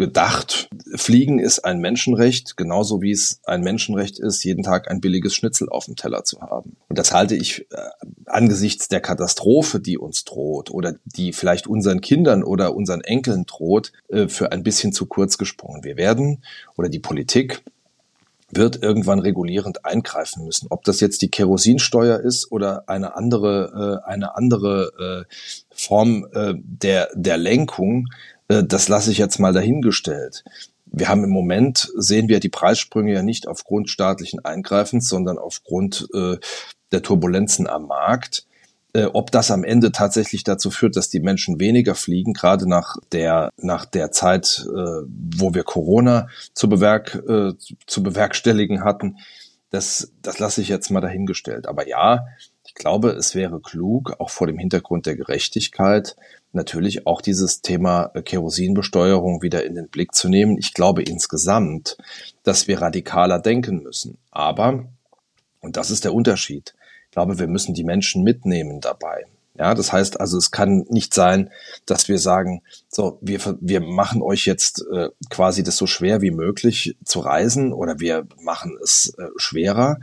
[0.01, 5.33] gedacht, Fliegen ist ein Menschenrecht, genauso wie es ein Menschenrecht ist, jeden Tag ein billiges
[5.33, 6.75] Schnitzel auf dem Teller zu haben.
[6.89, 7.77] Und das halte ich äh,
[8.25, 13.93] angesichts der Katastrophe, die uns droht oder die vielleicht unseren Kindern oder unseren Enkeln droht,
[14.09, 15.83] äh, für ein bisschen zu kurz gesprungen.
[15.83, 16.43] Wir werden
[16.75, 17.61] oder die Politik
[18.51, 20.67] wird irgendwann regulierend eingreifen müssen.
[20.69, 25.33] Ob das jetzt die Kerosinsteuer ist oder eine andere, äh, eine andere äh,
[25.73, 28.07] Form äh, der, der Lenkung,
[28.63, 30.43] das lasse ich jetzt mal dahingestellt.
[30.85, 36.07] Wir haben im Moment, sehen wir die Preissprünge ja nicht aufgrund staatlichen Eingreifens, sondern aufgrund
[36.13, 36.37] äh,
[36.91, 38.45] der Turbulenzen am Markt.
[38.93, 42.97] Äh, ob das am Ende tatsächlich dazu führt, dass die Menschen weniger fliegen, gerade nach
[43.13, 47.53] der, nach der Zeit, äh, wo wir Corona zu, bewerk, äh,
[47.87, 49.17] zu bewerkstelligen hatten,
[49.69, 51.67] das, das lasse ich jetzt mal dahingestellt.
[51.67, 52.25] Aber ja,
[52.67, 56.17] ich glaube, es wäre klug, auch vor dem Hintergrund der Gerechtigkeit,
[56.53, 60.57] natürlich auch dieses Thema Kerosinbesteuerung wieder in den Blick zu nehmen.
[60.57, 61.97] Ich glaube insgesamt,
[62.43, 64.17] dass wir radikaler denken müssen.
[64.31, 64.85] Aber,
[65.59, 66.73] und das ist der Unterschied,
[67.05, 69.25] ich glaube, wir müssen die Menschen mitnehmen dabei.
[69.57, 71.49] Ja, das heißt also, es kann nicht sein,
[71.85, 76.31] dass wir sagen, so, wir, wir machen euch jetzt äh, quasi das so schwer wie
[76.31, 79.99] möglich zu reisen oder wir machen es äh, schwerer.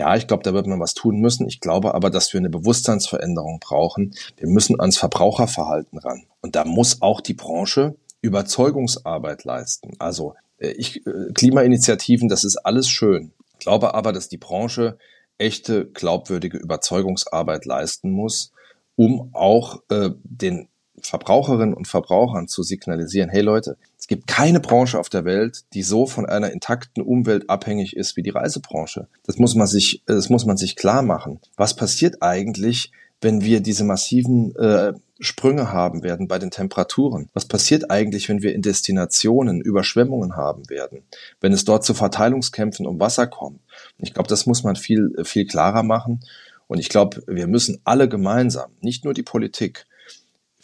[0.00, 1.46] Ja, ich glaube, da wird man was tun müssen.
[1.46, 4.14] Ich glaube aber, dass wir eine Bewusstseinsveränderung brauchen.
[4.38, 6.22] Wir müssen ans Verbraucherverhalten ran.
[6.40, 9.90] Und da muss auch die Branche Überzeugungsarbeit leisten.
[9.98, 13.32] Also äh, ich, äh, Klimainitiativen, das ist alles schön.
[13.52, 14.96] Ich glaube aber, dass die Branche
[15.36, 18.52] echte, glaubwürdige Überzeugungsarbeit leisten muss,
[18.96, 20.68] um auch äh, den
[21.02, 23.76] Verbraucherinnen und Verbrauchern zu signalisieren, hey Leute,
[24.10, 28.24] gibt keine Branche auf der Welt, die so von einer intakten Umwelt abhängig ist wie
[28.24, 29.06] die Reisebranche.
[29.24, 31.38] Das muss man sich, das muss man sich klar machen.
[31.56, 37.28] Was passiert eigentlich, wenn wir diese massiven äh, Sprünge haben werden bei den Temperaturen?
[37.34, 41.04] Was passiert eigentlich, wenn wir in Destinationen Überschwemmungen haben werden?
[41.40, 43.60] Wenn es dort zu Verteilungskämpfen um Wasser kommt?
[43.98, 46.18] Ich glaube, das muss man viel, viel klarer machen.
[46.66, 49.86] Und ich glaube, wir müssen alle gemeinsam, nicht nur die Politik,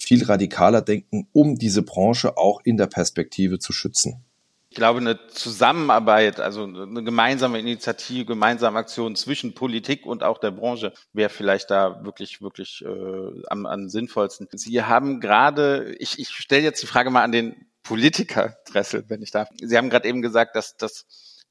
[0.06, 4.24] viel radikaler denken, um diese Branche auch in der Perspektive zu schützen.
[4.68, 10.50] Ich glaube, eine Zusammenarbeit, also eine gemeinsame Initiative, gemeinsame Aktion zwischen Politik und auch der
[10.50, 14.48] Branche wäre vielleicht da wirklich, wirklich äh, am, am sinnvollsten.
[14.52, 19.22] Sie haben gerade, ich, ich stelle jetzt die Frage mal an den Politiker Dressel, wenn
[19.22, 19.48] ich darf.
[19.60, 21.06] Sie haben gerade eben gesagt, dass, dass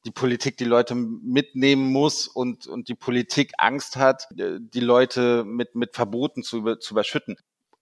[0.05, 5.73] die Politik die Leute mitnehmen muss und, und die Politik Angst hat, die Leute mit,
[5.73, 7.37] mit Verboten zu, zu überschütten.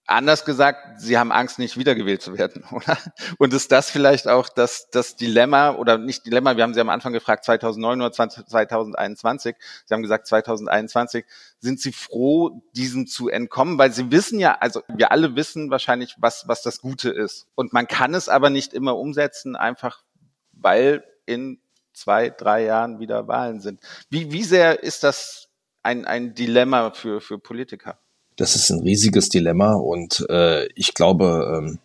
[0.05, 2.97] Anders gesagt, sie haben Angst, nicht wiedergewählt zu werden, oder?
[3.37, 6.89] Und ist das vielleicht auch das, das Dilemma, oder nicht Dilemma, wir haben Sie am
[6.89, 11.25] Anfang gefragt, 2009 oder 20, 2021, Sie haben gesagt 2021,
[11.59, 13.77] sind Sie froh, diesem zu entkommen?
[13.77, 17.47] Weil Sie wissen ja, also wir alle wissen wahrscheinlich, was, was das Gute ist.
[17.55, 20.03] Und man kann es aber nicht immer umsetzen, einfach
[20.51, 21.59] weil in
[21.93, 23.79] zwei, drei Jahren wieder Wahlen sind.
[24.09, 25.49] Wie, wie sehr ist das
[25.81, 27.99] ein, ein Dilemma für, für Politiker?
[28.35, 31.79] Das ist ein riesiges Dilemma und äh, ich glaube, ähm,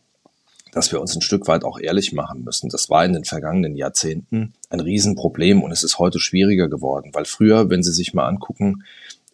[0.72, 2.68] dass wir uns ein Stück weit auch ehrlich machen müssen.
[2.68, 7.24] Das war in den vergangenen Jahrzehnten ein Riesenproblem und es ist heute schwieriger geworden, weil
[7.24, 8.84] früher, wenn Sie sich mal angucken,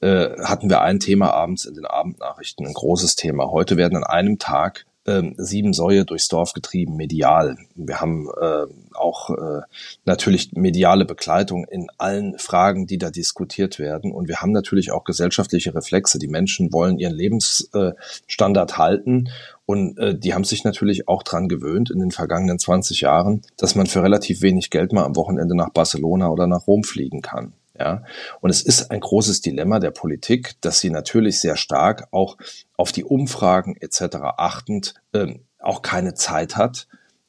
[0.01, 3.51] äh, hatten wir ein Thema abends in den Abendnachrichten, ein großes Thema.
[3.51, 7.57] Heute werden an einem Tag ähm, sieben Säue durchs Dorf getrieben, medial.
[7.75, 9.63] Wir haben äh, auch äh,
[10.05, 14.13] natürlich mediale Begleitung in allen Fragen, die da diskutiert werden.
[14.13, 16.19] Und wir haben natürlich auch gesellschaftliche Reflexe.
[16.19, 19.29] Die Menschen wollen ihren Lebensstandard äh, halten.
[19.67, 23.75] Und äh, die haben sich natürlich auch dran gewöhnt in den vergangenen 20 Jahren, dass
[23.75, 27.55] man für relativ wenig Geld mal am Wochenende nach Barcelona oder nach Rom fliegen kann.
[27.79, 28.05] Ja,
[28.41, 32.37] und es ist ein großes Dilemma der Politik, dass sie natürlich sehr stark auch
[32.77, 34.17] auf die Umfragen etc.
[34.37, 36.87] achtend ähm, auch keine Zeit hat,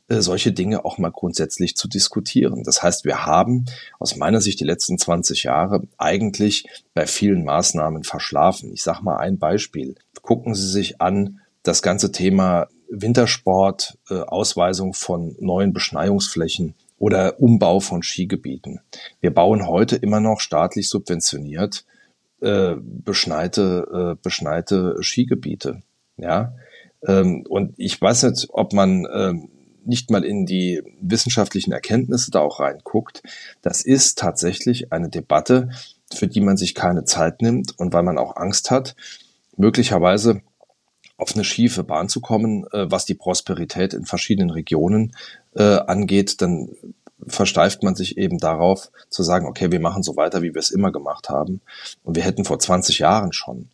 [0.07, 2.63] äh, solche Dinge auch mal grundsätzlich zu diskutieren.
[2.63, 3.65] Das heißt, wir haben
[3.97, 8.71] aus meiner Sicht die letzten 20 Jahre eigentlich bei vielen Maßnahmen verschlafen.
[8.71, 9.95] Ich sage mal ein Beispiel.
[10.21, 17.79] Gucken Sie sich an das ganze Thema Wintersport, äh, Ausweisung von neuen Beschneiungsflächen oder Umbau
[17.79, 18.79] von Skigebieten.
[19.19, 21.85] Wir bauen heute immer noch staatlich subventioniert
[22.41, 25.81] äh, beschneite, äh, beschneite Skigebiete.
[26.17, 26.53] Ja,
[27.05, 29.49] ähm, und ich weiß nicht, ob man ähm,
[29.85, 33.21] nicht mal in die wissenschaftlichen Erkenntnisse da auch reinguckt.
[33.61, 35.69] Das ist tatsächlich eine Debatte,
[36.13, 38.95] für die man sich keine Zeit nimmt und weil man auch Angst hat,
[39.57, 40.41] möglicherweise
[41.17, 45.15] auf eine schiefe Bahn zu kommen, äh, was die Prosperität in verschiedenen Regionen
[45.55, 46.69] äh, angeht, dann
[47.27, 50.69] versteift man sich eben darauf zu sagen, okay, wir machen so weiter, wie wir es
[50.69, 51.61] immer gemacht haben.
[52.03, 53.69] Und wir hätten vor 20 Jahren schon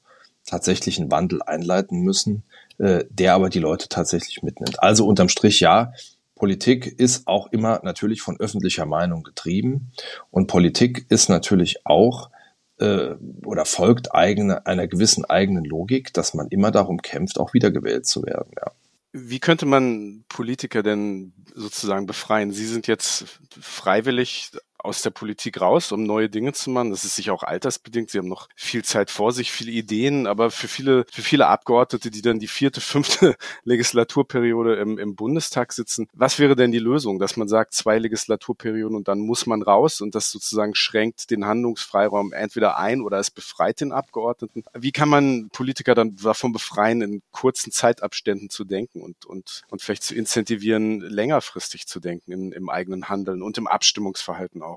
[0.46, 2.44] tatsächlich einen Wandel einleiten müssen,
[2.78, 4.82] äh, der aber die Leute tatsächlich mitnimmt.
[4.82, 5.94] Also unterm Strich ja,
[6.36, 9.92] Politik ist auch immer natürlich von öffentlicher Meinung getrieben
[10.32, 12.32] und Politik ist natürlich auch
[12.80, 13.16] äh,
[13.46, 18.24] oder folgt eigene, einer gewissen eigenen Logik, dass man immer darum kämpft, auch wiedergewählt zu
[18.24, 18.52] werden.
[18.58, 18.72] Ja.
[19.14, 22.52] Wie könnte man Politiker denn sozusagen befreien?
[22.54, 23.26] Sie sind jetzt
[23.60, 24.52] freiwillig
[24.84, 26.92] aus der Politik raus, um neue Dinge zu machen.
[26.92, 28.10] Das ist sicher auch altersbedingt.
[28.10, 32.12] Sie haben noch viel Zeit vor sich, viele Ideen, aber für viele, für viele Abgeordnete,
[32.12, 37.20] die dann die vierte, fünfte Legislaturperiode im, im Bundestag sitzen, was wäre denn die Lösung,
[37.20, 41.46] dass man sagt, zwei Legislaturperioden und dann muss man raus und das sozusagen schränkt den
[41.46, 44.64] Handlungsfreiraum entweder ein oder es befreit den Abgeordneten?
[44.74, 49.82] Wie kann man Politiker dann davon befreien, in kurzen Zeitabständen zu denken und, und, und
[49.82, 54.71] vielleicht zu incentivieren, längerfristig zu denken in, im eigenen Handeln und im Abstimmungsverhalten auch?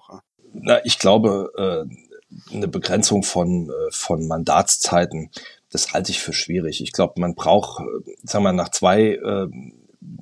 [0.53, 5.31] Na, ich glaube, äh, eine Begrenzung von, äh, von Mandatszeiten,
[5.71, 6.81] das halte ich für schwierig.
[6.81, 9.19] Ich glaube, man braucht, äh, sagen wir, nach zwei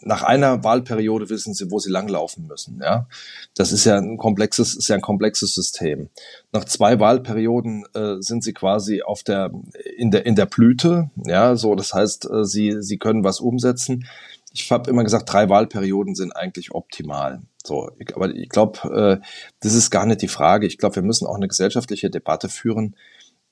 [0.01, 2.81] nach einer Wahlperiode wissen sie, wo sie langlaufen müssen.
[2.83, 3.09] Ja,
[3.55, 6.09] das ist ja ein komplexes, ist ja ein komplexes System.
[6.53, 9.51] Nach zwei Wahlperioden äh, sind sie quasi auf der
[9.97, 11.11] in der in der Blüte.
[11.25, 14.07] Ja, so das heißt, äh, sie sie können was umsetzen.
[14.53, 17.41] Ich habe immer gesagt, drei Wahlperioden sind eigentlich optimal.
[17.65, 19.27] So, ich, aber ich glaube, äh,
[19.61, 20.67] das ist gar nicht die Frage.
[20.67, 22.97] Ich glaube, wir müssen auch eine gesellschaftliche Debatte führen.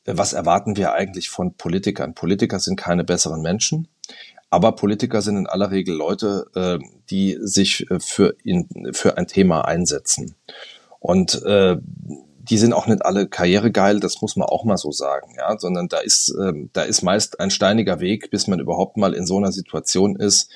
[0.04, 2.14] Was erwarten wir eigentlich von Politikern?
[2.14, 3.88] Politiker sind keine besseren Menschen.
[4.50, 9.28] Aber Politiker sind in aller Regel Leute, äh, die sich äh, für, ihn, für ein
[9.28, 10.34] Thema einsetzen.
[10.98, 11.76] Und äh,
[12.50, 15.88] die sind auch nicht alle karrieregeil, das muss man auch mal so sagen, ja, sondern
[15.88, 19.36] da ist, äh, da ist meist ein steiniger Weg, bis man überhaupt mal in so
[19.36, 20.50] einer Situation ist,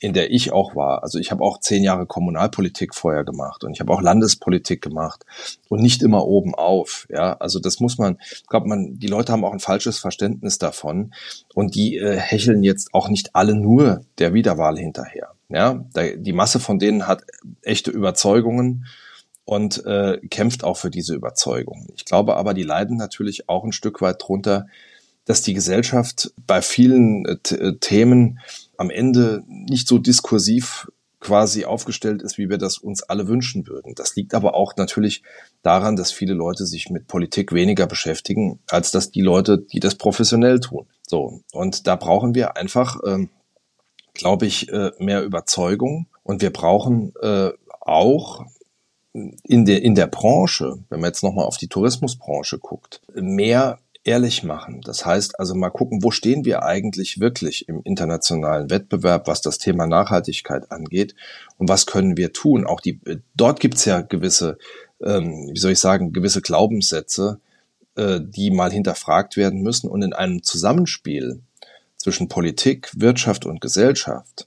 [0.00, 1.02] in der ich auch war.
[1.02, 5.24] Also ich habe auch zehn Jahre Kommunalpolitik vorher gemacht und ich habe auch Landespolitik gemacht
[5.68, 7.06] und nicht immer oben auf.
[7.08, 10.58] Ja, also das muss man, ich glaube, man, die Leute haben auch ein falsches Verständnis
[10.58, 11.12] davon
[11.54, 15.32] und die äh, hecheln jetzt auch nicht alle nur der Wiederwahl hinterher.
[15.48, 17.22] Ja, die Masse von denen hat
[17.62, 18.86] echte Überzeugungen
[19.44, 21.86] und äh, kämpft auch für diese Überzeugungen.
[21.94, 24.66] Ich glaube aber, die leiden natürlich auch ein Stück weit drunter,
[25.24, 28.40] dass die Gesellschaft bei vielen äh, äh Themen
[28.78, 30.88] am Ende nicht so diskursiv
[31.20, 33.94] quasi aufgestellt ist, wie wir das uns alle wünschen würden.
[33.96, 35.22] Das liegt aber auch natürlich
[35.62, 39.96] daran, dass viele Leute sich mit Politik weniger beschäftigen, als dass die Leute, die das
[39.96, 40.86] professionell tun.
[41.06, 41.40] So.
[41.52, 43.30] Und da brauchen wir einfach, ähm,
[44.14, 46.06] glaube ich, äh, mehr Überzeugung.
[46.22, 48.44] Und wir brauchen äh, auch
[49.42, 54.42] in der, in der Branche, wenn man jetzt nochmal auf die Tourismusbranche guckt, mehr ehrlich
[54.42, 54.80] machen.
[54.82, 59.58] Das heißt also mal gucken, wo stehen wir eigentlich wirklich im internationalen Wettbewerb, was das
[59.58, 61.14] Thema Nachhaltigkeit angeht
[61.58, 62.66] und was können wir tun.
[62.66, 63.00] Auch die,
[63.34, 64.58] dort gibt's ja gewisse,
[65.02, 67.40] ähm, wie soll ich sagen, gewisse Glaubenssätze,
[67.96, 71.40] äh, die mal hinterfragt werden müssen und in einem Zusammenspiel
[71.96, 74.46] zwischen Politik, Wirtschaft und Gesellschaft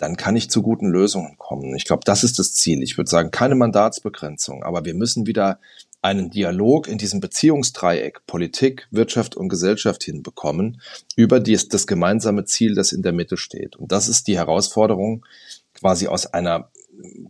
[0.00, 1.76] dann kann ich zu guten Lösungen kommen.
[1.76, 2.82] Ich glaube, das ist das Ziel.
[2.82, 5.60] Ich würde sagen, keine Mandatsbegrenzung, aber wir müssen wieder
[6.02, 10.80] einen Dialog in diesem Beziehungsdreieck Politik, Wirtschaft und Gesellschaft hinbekommen
[11.14, 13.76] über dies, das gemeinsame Ziel, das in der Mitte steht.
[13.76, 15.26] Und das ist die Herausforderung
[15.74, 16.70] quasi aus einer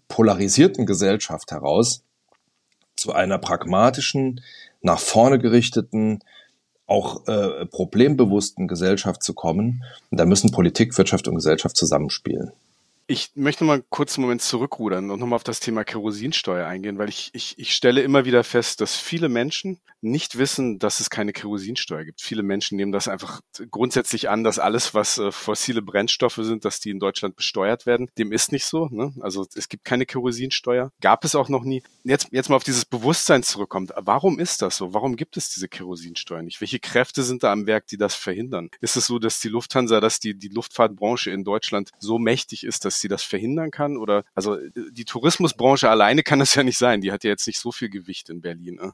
[0.09, 2.03] polarisierten Gesellschaft heraus
[2.97, 4.41] zu einer pragmatischen,
[4.83, 6.21] nach vorne gerichteten,
[6.87, 9.85] auch äh, problembewussten Gesellschaft zu kommen.
[10.11, 12.53] Und da müssen Politik, Wirtschaft und Gesellschaft zusammenspielen.
[13.11, 17.09] Ich möchte mal kurz einen Moment zurückrudern und nochmal auf das Thema Kerosinsteuer eingehen, weil
[17.09, 21.33] ich, ich, ich stelle immer wieder fest, dass viele Menschen nicht wissen, dass es keine
[21.33, 22.21] Kerosinsteuer gibt.
[22.21, 26.81] Viele Menschen nehmen das einfach grundsätzlich an, dass alles, was äh, fossile Brennstoffe sind, dass
[26.81, 28.09] die in Deutschland besteuert werden.
[28.17, 28.87] Dem ist nicht so.
[28.91, 29.13] Ne?
[29.21, 30.93] Also es gibt keine Kerosinsteuer.
[31.01, 31.83] Gab es auch noch nie.
[32.05, 33.93] Jetzt, jetzt mal auf dieses Bewusstsein zurückkommt.
[33.97, 34.95] Warum ist das so?
[34.95, 36.61] Warum gibt es diese Kerosinsteuer nicht?
[36.61, 38.71] Welche Kräfte sind da am Werk, die das verhindern?
[38.81, 42.85] Ist es so, dass die Lufthansa, dass die, die Luftfahrtbranche in Deutschland so mächtig ist,
[42.85, 43.97] dass sie das verhindern kann?
[43.97, 47.01] Oder also die Tourismusbranche alleine kann das ja nicht sein.
[47.01, 48.77] Die hat ja jetzt nicht so viel Gewicht in Berlin.
[48.77, 48.93] Ne?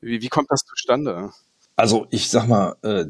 [0.00, 1.32] Wie, wie kommt das zustande?
[1.78, 3.04] Also ich sag mal, äh,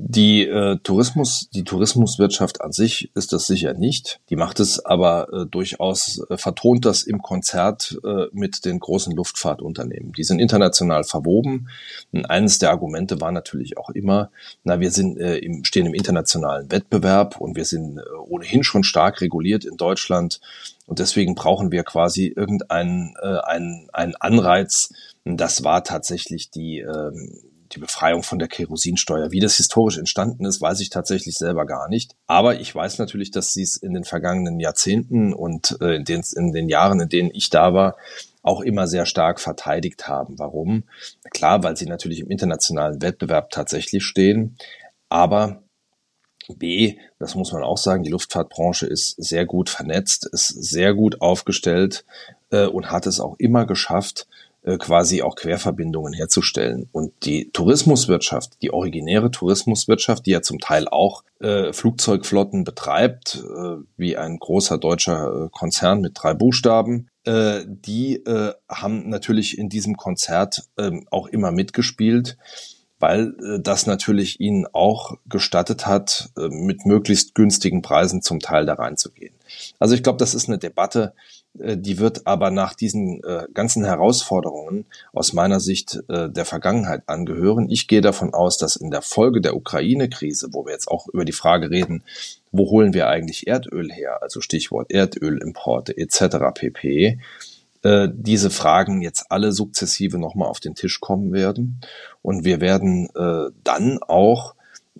[0.00, 4.20] die äh, Tourismus, die Tourismuswirtschaft an sich ist das sicher nicht.
[4.30, 9.12] Die macht es aber äh, durchaus, äh, vertont das im Konzert äh, mit den großen
[9.16, 10.12] Luftfahrtunternehmen.
[10.12, 11.68] Die sind international verwoben.
[12.12, 14.30] Und eines der Argumente war natürlich auch immer,
[14.62, 18.84] na, wir sind äh, im, stehen im internationalen Wettbewerb und wir sind äh, ohnehin schon
[18.84, 20.40] stark reguliert in Deutschland.
[20.86, 24.90] Und deswegen brauchen wir quasi irgendeinen äh, einen, einen Anreiz.
[25.24, 27.10] Das war tatsächlich die, äh,
[27.78, 29.30] die Befreiung von der Kerosinsteuer.
[29.30, 32.16] Wie das historisch entstanden ist, weiß ich tatsächlich selber gar nicht.
[32.26, 36.22] Aber ich weiß natürlich, dass sie es in den vergangenen Jahrzehnten und äh, in, den,
[36.34, 37.96] in den Jahren, in denen ich da war,
[38.42, 40.38] auch immer sehr stark verteidigt haben.
[40.38, 40.84] Warum?
[41.30, 44.56] Klar, weil sie natürlich im internationalen Wettbewerb tatsächlich stehen.
[45.08, 45.62] Aber
[46.56, 51.20] B, das muss man auch sagen, die Luftfahrtbranche ist sehr gut vernetzt, ist sehr gut
[51.20, 52.04] aufgestellt
[52.50, 54.26] äh, und hat es auch immer geschafft,
[54.76, 56.88] quasi auch Querverbindungen herzustellen.
[56.92, 63.76] Und die Tourismuswirtschaft, die originäre Tourismuswirtschaft, die ja zum Teil auch äh, Flugzeugflotten betreibt, äh,
[63.96, 69.68] wie ein großer deutscher äh, Konzern mit drei Buchstaben, äh, die äh, haben natürlich in
[69.68, 72.36] diesem Konzert äh, auch immer mitgespielt
[73.00, 78.66] weil äh, das natürlich ihnen auch gestattet hat, äh, mit möglichst günstigen Preisen zum Teil
[78.66, 79.34] da reinzugehen.
[79.78, 83.84] Also ich glaube, das ist eine Debatte, äh, die wird aber nach diesen äh, ganzen
[83.84, 87.68] Herausforderungen aus meiner Sicht äh, der Vergangenheit angehören.
[87.68, 91.24] Ich gehe davon aus, dass in der Folge der Ukraine-Krise, wo wir jetzt auch über
[91.24, 92.04] die Frage reden,
[92.52, 96.36] wo holen wir eigentlich Erdöl her, also Stichwort Erdölimporte etc.
[96.54, 97.18] pp,
[97.82, 101.80] äh, diese Fragen jetzt alle sukzessive nochmal auf den Tisch kommen werden.
[102.22, 104.54] Und wir werden äh, dann auch,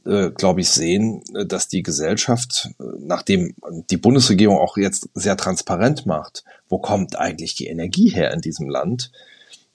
[0.08, 3.54] äh, glaube ich, sehen, äh, dass die Gesellschaft, äh, nachdem
[3.90, 8.68] die Bundesregierung auch jetzt sehr transparent macht, wo kommt eigentlich die Energie her in diesem
[8.68, 9.12] Land,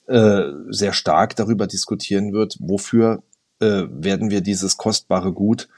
[0.08, 3.24] äh, sehr stark darüber diskutieren wird, wofür
[3.60, 5.70] äh, werden wir dieses kostbare Gut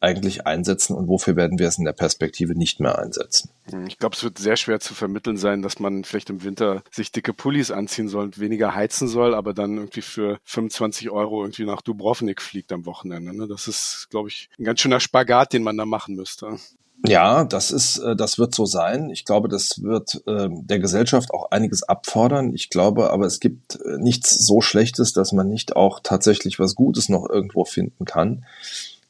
[0.00, 3.50] eigentlich einsetzen und wofür werden wir es in der Perspektive nicht mehr einsetzen.
[3.70, 6.82] Hm, ich glaube, es wird sehr schwer zu vermitteln sein, dass man vielleicht im Winter
[6.90, 11.42] sich dicke Pullis anziehen soll und weniger heizen soll, aber dann irgendwie für 25 Euro
[11.42, 13.36] irgendwie nach Dubrovnik fliegt am Wochenende.
[13.36, 13.48] Ne?
[13.48, 16.58] Das ist, glaube ich, ein ganz schöner Spagat, den man da machen müsste.
[17.06, 19.10] Ja, das ist, äh, das wird so sein.
[19.10, 22.52] Ich glaube, das wird äh, der Gesellschaft auch einiges abfordern.
[22.54, 26.74] Ich glaube, aber es gibt äh, nichts so Schlechtes, dass man nicht auch tatsächlich was
[26.74, 28.44] Gutes noch irgendwo finden kann.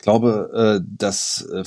[0.09, 1.65] Ich glaube, äh, dass äh,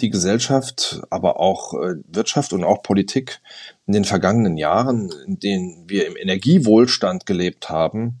[0.00, 3.42] die Gesellschaft, aber auch äh, Wirtschaft und auch Politik
[3.86, 8.18] in den vergangenen Jahren, in denen wir im Energiewohlstand gelebt haben,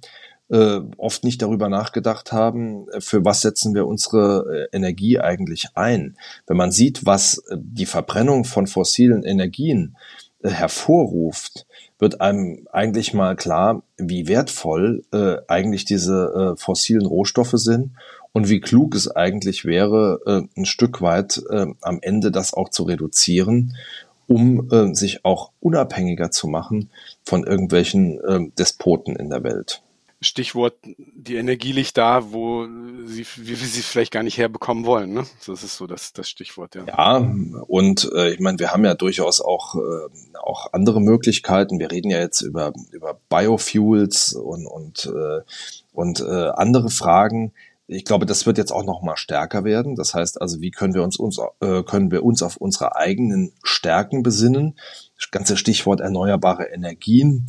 [0.98, 6.18] oft nicht darüber nachgedacht haben, für was setzen wir unsere Energie eigentlich ein.
[6.46, 9.96] Wenn man sieht, was die Verbrennung von fossilen Energien
[10.42, 11.66] hervorruft,
[11.98, 15.06] wird einem eigentlich mal klar, wie wertvoll
[15.48, 17.92] eigentlich diese fossilen Rohstoffe sind
[18.32, 22.70] und wie klug es eigentlich wäre, äh, ein Stück weit äh, am Ende das auch
[22.70, 23.76] zu reduzieren,
[24.26, 26.90] um äh, sich auch unabhängiger zu machen
[27.24, 29.82] von irgendwelchen äh, Despoten in der Welt.
[30.22, 30.76] Stichwort,
[31.16, 32.66] die Energie liegt da, wo
[33.04, 35.12] sie, wie sie es vielleicht gar nicht herbekommen wollen.
[35.12, 35.24] Ne?
[35.46, 36.84] Das ist so das, das Stichwort, ja.
[36.86, 37.34] Ja,
[37.66, 41.80] und äh, ich meine, wir haben ja durchaus auch, äh, auch andere Möglichkeiten.
[41.80, 45.40] Wir reden ja jetzt über, über Biofuels und, und, äh,
[45.92, 47.52] und äh, andere Fragen
[47.92, 49.94] ich glaube, das wird jetzt auch noch mal stärker werden.
[49.96, 53.52] Das heißt also, wie können wir uns, uns äh, können wir uns auf unsere eigenen
[53.62, 54.78] Stärken besinnen?
[55.16, 57.46] Das ganze Stichwort erneuerbare Energien.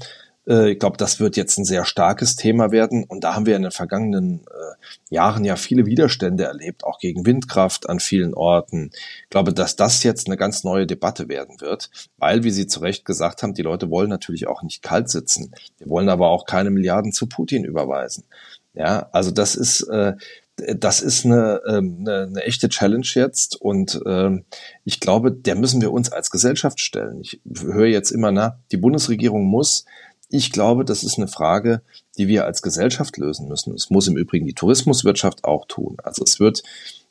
[0.47, 3.03] Äh, ich glaube, das wird jetzt ein sehr starkes Thema werden.
[3.03, 7.25] Und da haben wir in den vergangenen äh, Jahren ja viele Widerstände erlebt, auch gegen
[7.25, 8.91] Windkraft an vielen Orten.
[9.23, 12.79] Ich glaube, dass das jetzt eine ganz neue Debatte werden wird, weil, wie Sie zu
[12.79, 15.53] Recht gesagt haben, die Leute wollen natürlich auch nicht kalt sitzen.
[15.79, 18.25] Die wollen aber auch keine Milliarden zu Putin überweisen.
[18.73, 20.13] Ja, also das ist, äh,
[20.57, 24.45] das ist eine, ähm, eine, eine echte Challenge jetzt und ähm,
[24.83, 27.21] ich glaube, der müssen wir uns als Gesellschaft stellen.
[27.21, 29.85] Ich höre jetzt immer nach, die Bundesregierung muss.
[30.29, 31.81] Ich glaube, das ist eine Frage,
[32.17, 33.73] die wir als Gesellschaft lösen müssen.
[33.73, 35.97] Es muss im Übrigen die Tourismuswirtschaft auch tun.
[36.03, 36.63] Also es wird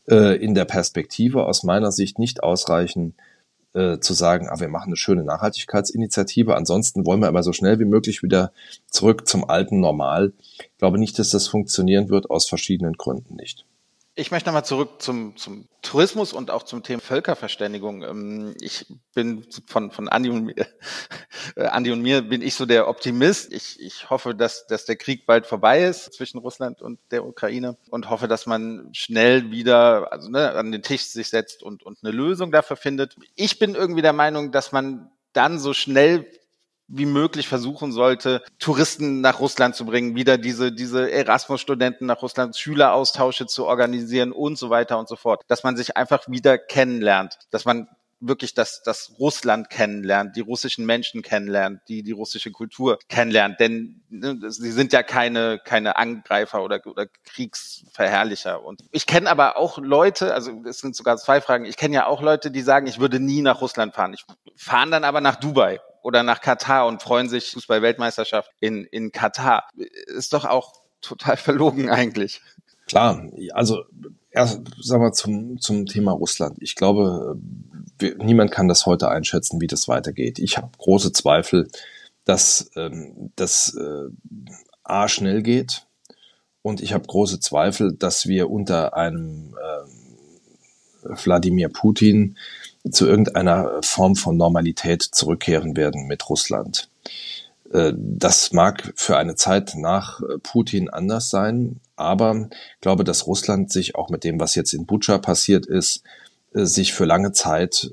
[0.09, 3.15] äh, in der Perspektive aus meiner Sicht nicht ausreichen,
[3.75, 6.57] äh, zu sagen, ah, wir machen eine schöne Nachhaltigkeitsinitiative.
[6.57, 8.53] Ansonsten wollen wir aber so schnell wie möglich wieder
[8.87, 10.33] zurück zum alten Normal.
[10.59, 13.65] Ich glaube nicht, dass das funktionieren wird, aus verschiedenen Gründen nicht.
[14.15, 18.03] Ich möchte nochmal zurück zum, zum Tourismus und auch zum Thema Völkerverständigung.
[18.03, 20.67] Ähm, ich bin von, von Andi und mir,
[21.57, 23.51] Andi und mir bin ich so der Optimist.
[23.51, 27.79] Ich, ich hoffe, dass, dass der Krieg bald vorbei ist zwischen Russland und der Ukraine
[27.89, 32.01] und hoffe, dass man schnell wieder also, ne, an den Tisch sich setzt und, und
[32.03, 33.17] eine Lösung dafür findet.
[33.35, 36.31] Ich bin irgendwie der Meinung, dass man dann so schnell
[36.95, 42.57] wie möglich versuchen sollte, Touristen nach Russland zu bringen, wieder diese, diese Erasmus-Studenten nach Russland,
[42.57, 45.43] Schüleraustausche zu organisieren und so weiter und so fort.
[45.49, 47.89] Dass man sich einfach wieder kennenlernt, dass man
[48.23, 53.61] wirklich das, das Russland kennenlernt, die russischen Menschen kennenlernt, die die russische Kultur kennenlernt.
[53.61, 58.65] Denn ne, sie sind ja keine, keine Angreifer oder, oder Kriegsverherrlicher.
[58.65, 62.07] Und ich kenne aber auch Leute, also es sind sogar zwei Fragen, ich kenne ja
[62.07, 64.15] auch Leute, die sagen, ich würde nie nach Russland fahren.
[64.15, 64.25] Ich
[64.57, 69.69] fahre dann aber nach Dubai oder nach Katar und freuen sich Fußball-Weltmeisterschaft in, in Katar.
[70.07, 72.41] Ist doch auch total verlogen eigentlich.
[72.93, 73.85] Klar, also
[74.31, 76.59] erst sagen wir zum, zum Thema Russland.
[76.61, 77.39] Ich glaube,
[77.99, 80.39] wir, niemand kann das heute einschätzen, wie das weitergeht.
[80.39, 81.69] Ich habe große Zweifel,
[82.27, 84.11] dass ähm, das äh,
[84.85, 85.87] A schnell geht
[86.61, 92.37] und ich habe große Zweifel, dass wir unter einem äh, Wladimir Putin
[92.91, 96.91] zu irgendeiner Form von Normalität zurückkehren werden mit Russland.
[97.73, 103.27] Äh, das mag für eine Zeit nach äh, Putin anders sein, aber ich glaube, dass
[103.27, 106.03] Russland sich auch mit dem, was jetzt in Butscha passiert ist,
[106.53, 107.91] äh, sich für lange Zeit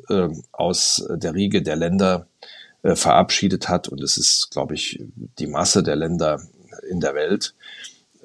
[0.52, 2.28] aus der Riege der Länder
[2.82, 3.88] verabschiedet hat.
[3.90, 5.04] Und es ist, glaube ich,
[5.38, 6.42] die Masse der Länder
[6.90, 7.54] in der Welt,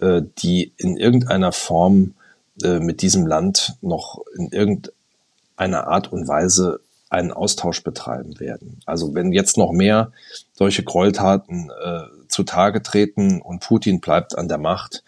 [0.01, 2.15] die in irgendeiner Form
[2.63, 6.81] mit diesem Land noch in irgendeiner Art und Weise
[7.11, 8.81] einen Austausch betreiben werden.
[8.87, 10.13] Also wenn jetzt noch mehr
[10.53, 15.05] solche Gräueltaten äh, zutage treten und Putin bleibt an der Macht,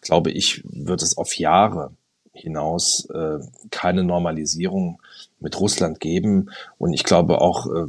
[0.00, 1.92] glaube ich, wird es auf Jahre
[2.32, 3.38] hinaus äh,
[3.70, 5.02] keine Normalisierung
[5.40, 6.50] mit Russland geben.
[6.78, 7.86] Und ich glaube auch äh,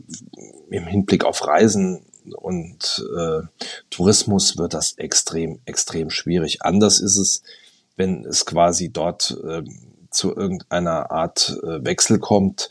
[0.69, 2.05] im Hinblick auf Reisen
[2.35, 3.41] und äh,
[3.89, 6.63] Tourismus wird das extrem, extrem schwierig.
[6.63, 7.43] Anders ist es,
[7.95, 9.63] wenn es quasi dort äh,
[10.09, 12.69] zu irgendeiner Art äh, Wechsel kommt,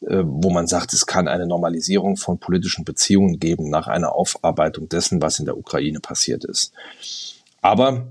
[0.00, 5.20] wo man sagt, es kann eine Normalisierung von politischen Beziehungen geben nach einer Aufarbeitung dessen,
[5.20, 6.72] was in der Ukraine passiert ist.
[7.60, 8.06] Aber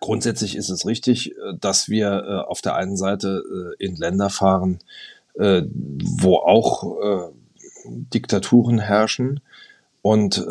[0.00, 3.44] grundsätzlich ist es richtig, äh, dass wir äh, auf der einen Seite
[3.78, 4.78] in Länder fahren,
[5.38, 7.30] wo auch
[7.84, 9.40] Diktaturen herrschen
[10.00, 10.42] und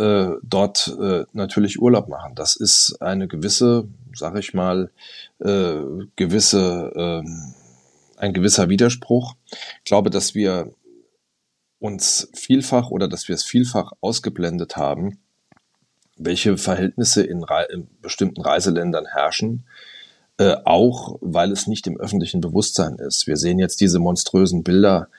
[0.44, 0.96] dort
[1.34, 2.36] natürlich Urlaub machen.
[2.36, 4.92] Das ist eine gewisse, sage ich mal,
[5.40, 7.56] gewisse ähm,
[8.18, 9.36] ein gewisser Widerspruch.
[9.80, 10.72] Ich glaube, dass wir
[11.80, 15.20] uns vielfach oder dass wir es vielfach ausgeblendet haben,
[16.18, 19.66] welche Verhältnisse in, Re in bestimmten Reiseländern herrschen,
[20.38, 23.28] äh, auch weil es nicht im öffentlichen Bewusstsein ist.
[23.28, 25.10] Wir sehen jetzt diese monströsen Bilder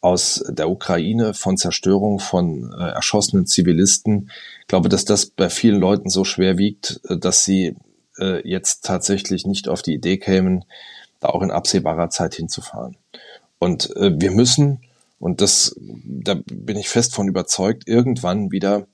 [0.00, 4.30] aus der Ukraine von Zerstörung von äh, erschossenen Zivilisten.
[4.60, 7.74] Ich glaube, dass das bei vielen Leuten so schwer wiegt, äh, dass sie
[8.18, 10.64] äh, jetzt tatsächlich nicht auf die Idee kämen,
[11.20, 12.96] da auch in absehbarer Zeit hinzufahren.
[13.58, 14.80] Und äh, wir müssen,
[15.18, 18.86] und das, da bin ich fest von überzeugt, irgendwann wieder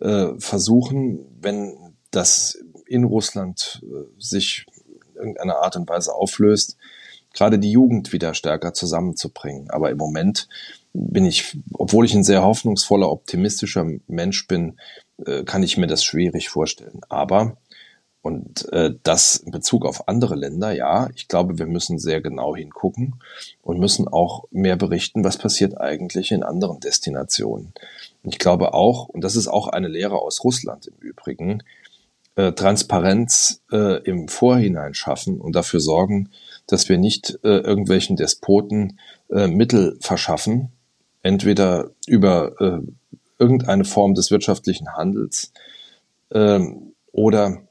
[0.00, 4.66] äh, versuchen, wenn das in Russland äh, sich
[5.14, 6.76] in irgendeiner Art und Weise auflöst,
[7.32, 9.70] gerade die Jugend wieder stärker zusammenzubringen.
[9.70, 10.48] Aber im Moment
[10.92, 14.78] bin ich, obwohl ich ein sehr hoffnungsvoller, optimistischer Mensch bin,
[15.24, 17.00] äh, kann ich mir das schwierig vorstellen.
[17.08, 17.58] Aber
[18.26, 22.56] und äh, das in Bezug auf andere Länder, ja, ich glaube, wir müssen sehr genau
[22.56, 23.22] hingucken
[23.62, 27.72] und müssen auch mehr berichten, was passiert eigentlich in anderen Destinationen.
[28.24, 31.62] Und ich glaube auch, und das ist auch eine Lehre aus Russland im Übrigen,
[32.34, 36.30] äh, Transparenz äh, im Vorhinein schaffen und dafür sorgen,
[36.66, 38.98] dass wir nicht äh, irgendwelchen Despoten
[39.30, 40.72] äh, Mittel verschaffen,
[41.22, 42.80] entweder über äh,
[43.38, 45.52] irgendeine Form des wirtschaftlichen Handels
[46.30, 46.58] äh,
[47.12, 47.65] oder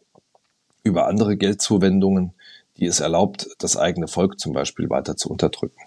[0.86, 2.34] über andere Geldzuwendungen,
[2.78, 5.82] die es erlaubt, das eigene Volk zum Beispiel weiter zu unterdrücken.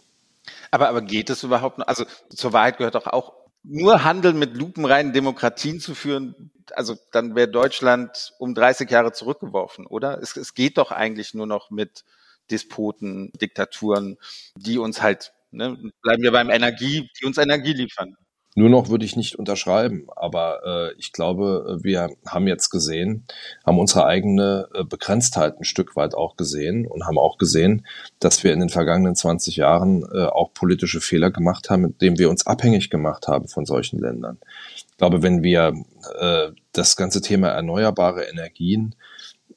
[0.70, 1.86] Aber, aber geht es überhaupt noch?
[1.86, 3.32] Also zur Wahrheit gehört doch auch,
[3.62, 9.86] nur Handeln mit lupenreinen Demokratien zu führen, also dann wäre Deutschland um 30 Jahre zurückgeworfen,
[9.86, 10.22] oder?
[10.22, 12.04] Es, es geht doch eigentlich nur noch mit
[12.50, 14.16] Despoten, Diktaturen,
[14.56, 18.16] die uns halt, ne, bleiben wir beim Energie, die uns Energie liefern.
[18.58, 23.24] Nur noch würde ich nicht unterschreiben, aber äh, ich glaube, wir haben jetzt gesehen,
[23.64, 27.86] haben unsere eigene äh, Begrenztheit ein Stück weit auch gesehen und haben auch gesehen,
[28.18, 32.30] dass wir in den vergangenen 20 Jahren äh, auch politische Fehler gemacht haben, indem wir
[32.30, 34.38] uns abhängig gemacht haben von solchen Ländern.
[34.74, 35.74] Ich glaube, wenn wir
[36.18, 38.96] äh, das ganze Thema erneuerbare Energien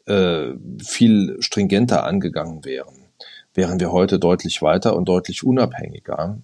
[0.06, 0.50] äh,
[0.80, 3.08] viel stringenter angegangen wären,
[3.56, 6.38] wären wir heute deutlich weiter und deutlich unabhängiger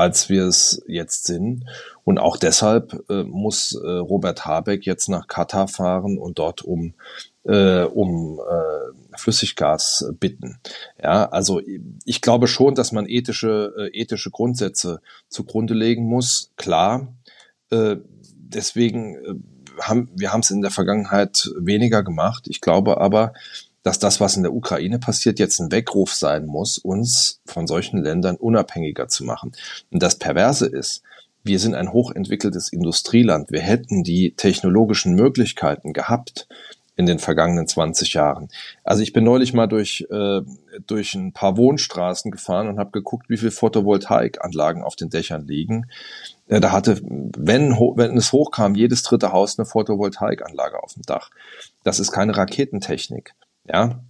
[0.00, 1.66] als wir es jetzt sind.
[2.04, 6.94] Und auch deshalb äh, muss äh, Robert Habeck jetzt nach Katar fahren und dort um
[7.44, 10.58] äh, um äh, Flüssiggas bitten.
[11.02, 11.60] Ja, also
[12.04, 16.50] ich glaube schon, dass man ethische äh, ethische Grundsätze zugrunde legen muss.
[16.56, 17.14] Klar,
[17.70, 17.96] äh,
[18.34, 19.34] deswegen äh,
[19.82, 22.46] haben wir haben es in der Vergangenheit weniger gemacht.
[22.48, 23.34] Ich glaube aber,
[23.82, 28.02] dass das, was in der Ukraine passiert, jetzt ein Weckruf sein muss, uns von solchen
[28.02, 29.52] Ländern unabhängiger zu machen.
[29.90, 31.02] Und das Perverse ist,
[31.42, 33.50] wir sind ein hochentwickeltes Industrieland.
[33.50, 36.46] Wir hätten die technologischen Möglichkeiten gehabt
[36.96, 38.48] in den vergangenen 20 Jahren.
[38.84, 40.42] Also ich bin neulich mal durch, äh,
[40.86, 45.86] durch ein paar Wohnstraßen gefahren und habe geguckt, wie viele Photovoltaikanlagen auf den Dächern liegen.
[46.48, 51.30] Äh, da hatte, wenn, wenn es hochkam, jedes dritte Haus eine Photovoltaikanlage auf dem Dach.
[51.84, 53.32] Das ist keine Raketentechnik.
[53.72, 54.02] Ja,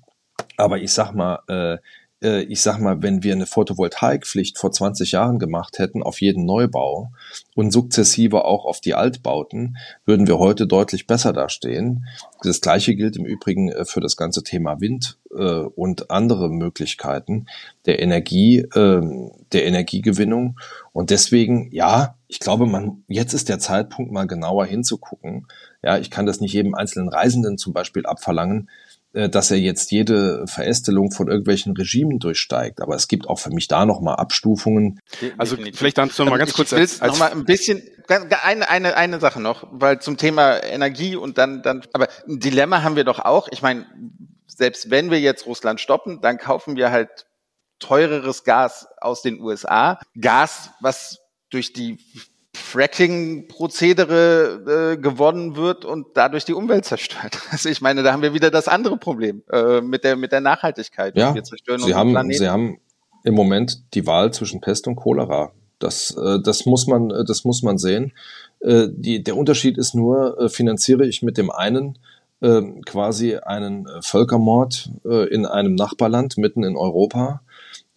[0.56, 1.78] aber ich sag mal, äh,
[2.22, 6.44] äh, ich sag mal, wenn wir eine Photovoltaikpflicht vor 20 Jahren gemacht hätten auf jeden
[6.44, 7.12] Neubau
[7.54, 12.06] und sukzessive auch auf die Altbauten, würden wir heute deutlich besser dastehen.
[12.42, 17.46] Das gleiche gilt im Übrigen äh, für das ganze Thema Wind äh, und andere Möglichkeiten
[17.86, 20.58] der Energie, äh, der Energiegewinnung.
[20.92, 25.46] Und deswegen, ja, ich glaube, man, jetzt ist der Zeitpunkt, mal genauer hinzugucken,
[25.82, 28.68] Ja, ich kann das nicht jedem einzelnen Reisenden zum Beispiel abverlangen,
[29.12, 32.80] dass er jetzt jede Verästelung von irgendwelchen Regimen durchsteigt.
[32.80, 35.00] Aber es gibt auch für mich da nochmal Abstufungen.
[35.36, 38.96] Also vielleicht dann noch mal ganz kurz als, als noch mal ein bisschen eine, eine,
[38.96, 43.04] eine Sache noch, weil zum Thema Energie und dann, dann, aber ein Dilemma haben wir
[43.04, 43.48] doch auch.
[43.50, 43.86] Ich meine,
[44.46, 47.26] selbst wenn wir jetzt Russland stoppen, dann kaufen wir halt
[47.80, 49.98] teureres Gas aus den USA.
[50.20, 51.18] Gas, was
[51.50, 51.98] durch die
[52.70, 57.40] Fracking-Prozedere äh, gewonnen wird und dadurch die Umwelt zerstört.
[57.50, 60.40] Also ich meine, da haben wir wieder das andere Problem äh, mit der mit der
[60.40, 61.16] Nachhaltigkeit.
[61.16, 62.38] Ja, wir zerstören Sie haben Planeten.
[62.38, 62.78] Sie haben
[63.24, 65.52] im Moment die Wahl zwischen Pest und Cholera.
[65.78, 68.12] Das äh, das muss man äh, das muss man sehen.
[68.60, 71.98] Äh, die, der Unterschied ist nur, äh, finanziere ich mit dem einen
[72.40, 77.42] äh, quasi einen Völkermord äh, in einem Nachbarland mitten in Europa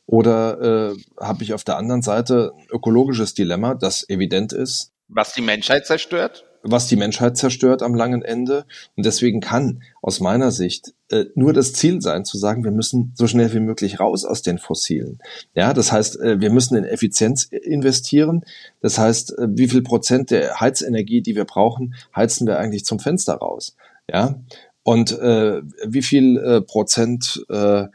[0.06, 4.92] oder äh, habe ich auf der anderen Seite ein ökologisches Dilemma, das evident ist.
[5.08, 6.46] Was die Menschheit zerstört?
[6.66, 8.66] Was die Menschheit zerstört am langen Ende.
[8.96, 13.14] Und deswegen kann aus meiner Sicht äh, nur das Ziel sein, zu sagen, wir müssen
[13.16, 15.20] so schnell wie möglich raus aus den Fossilen.
[15.56, 18.44] Ja, das heißt, äh, wir müssen in Effizienz investieren.
[18.82, 23.00] Das heißt, äh, wie viel Prozent der Heizenergie, die wir brauchen, heizen wir eigentlich zum
[23.00, 23.76] Fenster raus?
[24.10, 24.40] Ja,
[24.84, 27.86] und äh, wie viel äh, Prozent äh,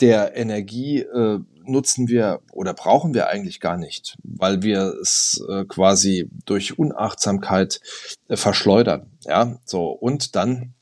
[0.00, 5.64] der Energie äh, nutzen wir oder brauchen wir eigentlich gar nicht, weil wir es äh,
[5.64, 7.80] quasi durch Unachtsamkeit
[8.28, 9.10] äh, verschleudern.
[9.24, 10.74] Ja, so und dann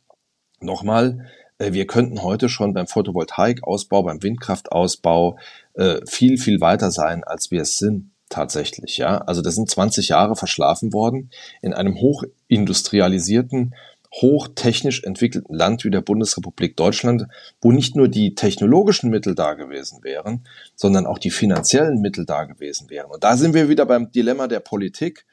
[0.61, 1.27] nochmal,
[1.59, 5.39] äh, wir könnten heute schon beim Photovoltaikausbau, beim Windkraftausbau
[5.75, 8.97] äh, viel viel weiter sein, als wir es sind tatsächlich.
[8.99, 11.31] Ja, also das sind 20 Jahre verschlafen worden
[11.63, 13.75] in einem hochindustrialisierten
[14.21, 17.27] hochtechnisch entwickelten Land wie der Bundesrepublik Deutschland,
[17.61, 22.45] wo nicht nur die technologischen Mittel da gewesen wären, sondern auch die finanziellen Mittel da
[22.45, 23.11] gewesen wären.
[23.11, 25.27] Und da sind wir wieder beim Dilemma der Politik.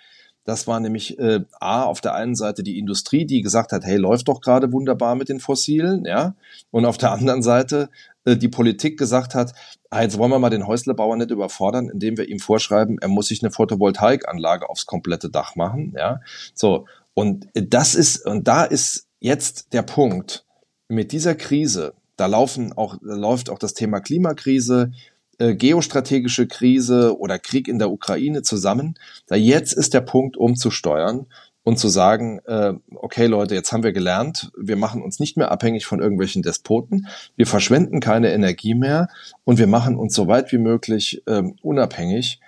[0.45, 3.95] Das war nämlich äh, A, auf der einen Seite die Industrie, die gesagt hat, hey,
[3.95, 6.35] läuft doch gerade wunderbar mit den Fossilen, ja.
[6.69, 7.89] Und auf der anderen Seite
[8.25, 9.53] äh, die Politik gesagt hat,
[9.89, 13.27] ah, jetzt wollen wir mal den Häuslebauer nicht überfordern, indem wir ihm vorschreiben, er muss
[13.27, 16.19] sich eine Photovoltaikanlage aufs komplette Dach machen, ja.
[16.53, 16.85] So.
[17.13, 20.45] Und das ist, und da ist jetzt der Punkt.
[20.89, 24.91] Mit dieser Krise, da laufen auch, da läuft auch das Thema Klimakrise,
[25.39, 28.95] äh, geostrategische Krise oder Krieg in der Ukraine zusammen.
[29.27, 31.27] Da jetzt ist der Punkt, umzusteuern
[31.63, 35.51] und zu sagen, äh, okay Leute, jetzt haben wir gelernt, wir machen uns nicht mehr
[35.51, 39.07] abhängig von irgendwelchen Despoten, wir verschwenden keine Energie mehr
[39.43, 42.39] und wir machen uns so weit wie möglich äh, unabhängig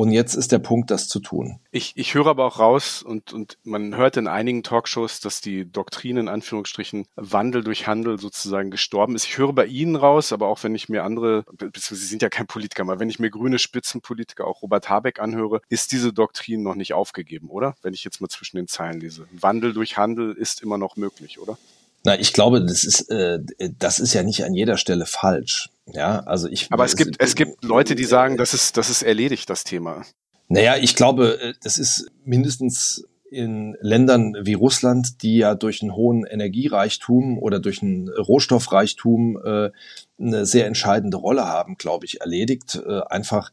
[0.00, 1.60] und jetzt ist der Punkt, das zu tun.
[1.72, 5.70] Ich, ich höre aber auch raus und, und man hört in einigen Talkshows, dass die
[5.70, 9.26] Doktrin in Anführungsstrichen Wandel durch Handel sozusagen gestorben ist.
[9.26, 12.30] Ich höre bei Ihnen raus, aber auch wenn ich mir andere, beziehungsweise Sie sind ja
[12.30, 16.62] kein Politiker, aber wenn ich mir grüne Spitzenpolitiker, auch Robert Habeck anhöre, ist diese Doktrin
[16.62, 17.74] noch nicht aufgegeben, oder?
[17.82, 19.28] Wenn ich jetzt mal zwischen den Zeilen lese.
[19.32, 21.58] Wandel durch Handel ist immer noch möglich, oder?
[22.04, 23.40] Na, ich glaube, das ist, äh,
[23.78, 25.68] das ist ja nicht an jeder Stelle falsch.
[25.92, 26.68] Ja, also ich.
[26.70, 30.04] Aber es gibt, es gibt Leute, die sagen, das ist, das ist erledigt, das Thema.
[30.48, 35.94] Naja, ich glaube, äh, das ist mindestens in Ländern wie Russland, die ja durch einen
[35.94, 39.70] hohen Energiereichtum oder durch einen Rohstoffreichtum äh,
[40.18, 42.80] eine sehr entscheidende Rolle haben, glaube ich, erledigt.
[42.84, 43.52] Äh, einfach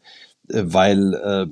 [0.49, 1.45] äh, weil äh,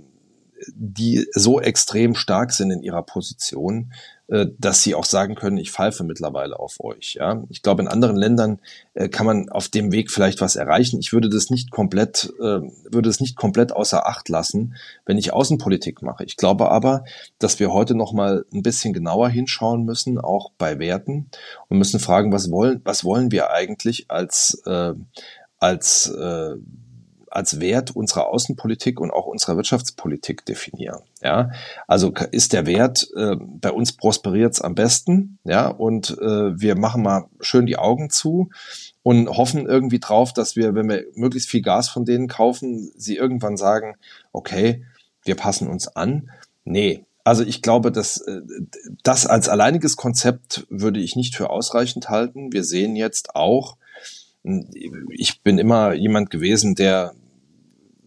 [0.73, 3.91] die so extrem stark sind in ihrer Position,
[4.27, 7.13] dass sie auch sagen können, ich pfeife mittlerweile auf euch.
[7.13, 8.59] Ja, ich glaube, in anderen Ländern
[8.95, 10.99] äh, kann man auf dem Weg vielleicht was erreichen.
[10.99, 15.31] Ich würde das nicht komplett, äh, würde es nicht komplett außer Acht lassen, wenn ich
[15.31, 16.23] Außenpolitik mache.
[16.23, 17.05] Ich glaube aber,
[17.37, 21.29] dass wir heute noch mal ein bisschen genauer hinschauen müssen, auch bei Werten
[21.67, 24.93] und müssen fragen, was wollen, was wollen wir eigentlich als äh,
[25.59, 26.55] als äh,
[27.35, 31.01] als Wert unserer Außenpolitik und auch unserer Wirtschaftspolitik definieren.
[31.21, 31.51] Ja,
[31.87, 36.75] also ist der Wert äh, bei uns prosperiert es am besten, ja, und äh, wir
[36.77, 38.49] machen mal schön die Augen zu
[39.03, 43.17] und hoffen irgendwie drauf, dass wir, wenn wir möglichst viel Gas von denen kaufen, sie
[43.17, 43.95] irgendwann sagen,
[44.31, 44.85] okay,
[45.23, 46.29] wir passen uns an.
[46.63, 48.41] Nee, also ich glaube, dass äh,
[49.03, 52.53] das als alleiniges Konzept würde ich nicht für ausreichend halten.
[52.53, 53.77] Wir sehen jetzt auch,
[55.09, 57.15] ich bin immer jemand gewesen, der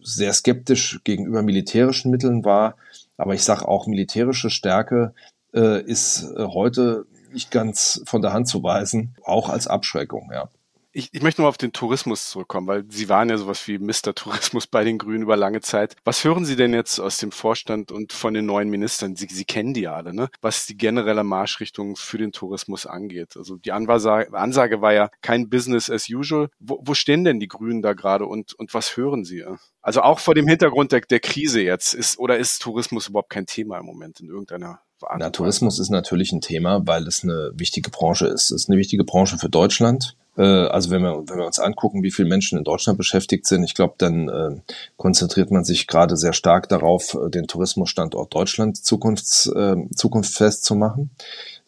[0.01, 2.75] sehr skeptisch gegenüber militärischen Mitteln war.
[3.17, 5.13] Aber ich sage auch, militärische Stärke
[5.53, 10.49] äh, ist äh, heute nicht ganz von der Hand zu weisen, auch als Abschreckung, ja
[10.91, 14.15] ich, ich möchte nur auf den Tourismus zurückkommen, weil Sie waren ja sowas wie Mr.
[14.15, 15.95] Tourismus bei den Grünen über lange Zeit.
[16.03, 19.15] Was hören Sie denn jetzt aus dem Vorstand und von den neuen Ministern?
[19.15, 20.29] Sie, Sie kennen die alle, ne?
[20.41, 23.37] Was die generelle Marschrichtung für den Tourismus angeht.
[23.37, 26.49] Also die Ansage, Ansage war ja kein Business as usual.
[26.59, 29.45] Wo, wo stehen denn die Grünen da gerade und, und was hören Sie?
[29.81, 33.45] Also auch vor dem Hintergrund der, der Krise jetzt ist oder ist Tourismus überhaupt kein
[33.45, 34.81] Thema im Moment in irgendeiner
[35.17, 38.51] Na, Tourismus ist natürlich ein Thema, weil es eine wichtige Branche ist.
[38.51, 40.15] Es ist eine wichtige Branche für Deutschland.
[40.37, 43.63] Äh, also wenn wir, wenn wir uns angucken, wie viele Menschen in Deutschland beschäftigt sind,
[43.63, 44.61] ich glaube, dann äh,
[44.97, 50.75] konzentriert man sich gerade sehr stark darauf, äh, den Tourismusstandort Deutschland zukunfts, äh, zukunftsfest zu
[50.75, 51.11] machen.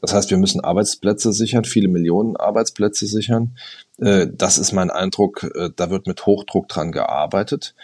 [0.02, 3.56] Das heißt, wir müssen Arbeitsplätze sichern, viele Millionen Arbeitsplätze sichern.
[4.00, 5.44] Äh, das ist mein Eindruck.
[5.56, 7.76] Äh, da wird mit Hochdruck dran gearbeitet.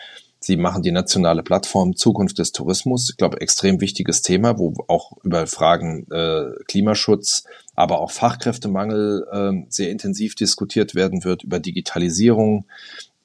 [0.48, 3.10] Sie machen die nationale Plattform Zukunft des Tourismus.
[3.10, 7.43] Ich glaube, extrem wichtiges Thema, wo auch über Fragen äh, Klimaschutz,
[7.76, 12.64] aber auch Fachkräftemangel äh, sehr intensiv diskutiert werden wird, über Digitalisierung,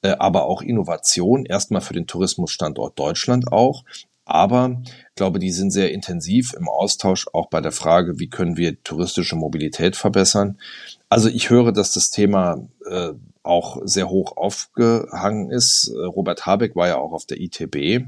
[0.01, 1.45] äh, aber auch Innovation.
[1.45, 3.85] Erstmal für den Tourismusstandort Deutschland auch.
[4.25, 8.57] Aber ich glaube, die sind sehr intensiv im Austausch auch bei der Frage, wie können
[8.57, 10.57] wir touristische Mobilität verbessern.
[11.07, 13.13] Also ich höre, dass das Thema äh,
[13.43, 15.89] auch sehr hoch aufgehangen ist.
[15.89, 18.05] Äh, Robert Habeck war ja auch auf der ITB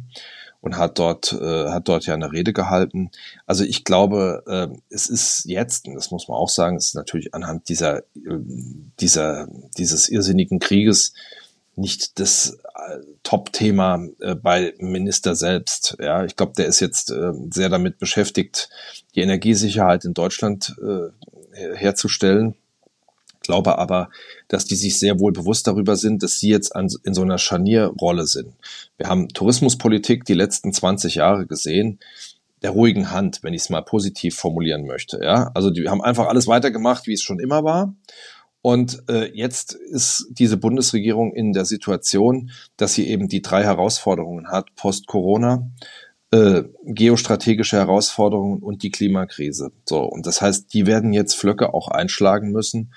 [0.61, 3.11] und hat dort äh, hat dort ja eine Rede gehalten.
[3.45, 6.95] Also ich glaube, äh, es ist jetzt, und das muss man auch sagen, es ist
[6.95, 8.39] natürlich anhand dieser äh,
[8.99, 11.13] dieser dieses irrsinnigen Krieges
[11.75, 12.57] nicht das
[12.87, 15.97] äh, Top-Thema äh, bei Minister selbst.
[15.99, 18.69] Ja, ich glaube, der ist jetzt äh, sehr damit beschäftigt,
[19.13, 22.55] die Energiesicherheit in Deutschland äh, herzustellen
[23.45, 24.09] glaube aber,
[24.47, 27.37] dass die sich sehr wohl bewusst darüber sind, dass sie jetzt an, in so einer
[27.37, 28.53] Scharnierrolle sind.
[28.97, 31.99] Wir haben Tourismuspolitik die letzten 20 Jahre gesehen,
[32.61, 35.19] der ruhigen Hand, wenn ich es mal positiv formulieren möchte.
[35.21, 37.93] Ja, also die haben einfach alles weitergemacht, wie es schon immer war.
[38.61, 44.47] Und äh, jetzt ist diese Bundesregierung in der Situation, dass sie eben die drei Herausforderungen
[44.47, 45.69] hat, Post-Corona,
[46.35, 49.71] äh, geostrategische Herausforderungen und die Klimakrise.
[49.85, 52.91] So, und das heißt, die werden jetzt Flöcke auch einschlagen müssen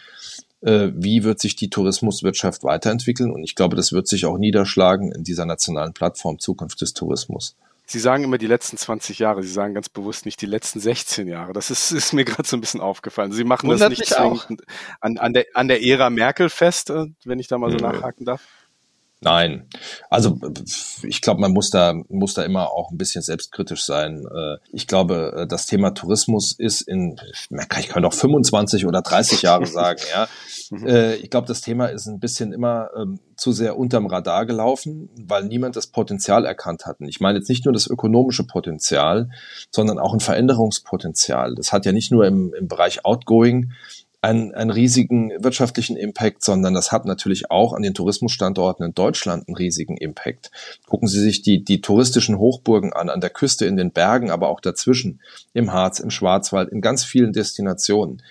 [0.60, 3.30] äh, wie wird sich die Tourismuswirtschaft weiterentwickeln.
[3.30, 7.56] Und ich glaube, das wird sich auch niederschlagen in dieser nationalen Plattform Zukunft des Tourismus.
[7.86, 11.26] Sie sagen immer die letzten 20 Jahre, Sie sagen ganz bewusst nicht die letzten 16
[11.26, 11.54] Jahre.
[11.54, 13.32] Das ist, ist mir gerade so ein bisschen aufgefallen.
[13.32, 14.62] Sie machen Wundert das nicht zwingend
[15.00, 18.26] an, an, der, an der Ära Merkel fest, äh, wenn ich da mal so nachhaken
[18.26, 18.42] darf.
[19.20, 19.68] Nein,
[20.10, 20.38] also
[21.02, 24.24] ich glaube, man muss da muss da immer auch ein bisschen selbstkritisch sein.
[24.32, 29.42] Äh, ich glaube, äh, das Thema Tourismus ist in, ich kann doch 25 oder 30
[29.42, 30.28] Jahre sagen, ja.
[30.70, 30.86] Mhm.
[30.86, 35.08] Äh, ich glaube, das Thema ist ein bisschen immer ähm, zu sehr unterm Radar gelaufen,
[35.18, 37.00] weil niemand das Potenzial erkannt hat.
[37.00, 39.30] Und ich meine jetzt nicht nur das ökonomische Potenzial,
[39.70, 41.54] sondern auch ein Veränderungspotenzial.
[41.56, 43.72] Das hat ja nicht nur im, im Bereich Outgoing
[44.20, 49.46] einen, einen riesigen wirtschaftlichen Impact, sondern das hat natürlich auch an den Tourismusstandorten in Deutschland
[49.46, 50.50] einen riesigen Impact.
[50.86, 54.48] Gucken Sie sich die, die touristischen Hochburgen an, an der Küste, in den Bergen, aber
[54.48, 55.20] auch dazwischen,
[55.54, 58.22] im Harz, im Schwarzwald, in ganz vielen Destinationen.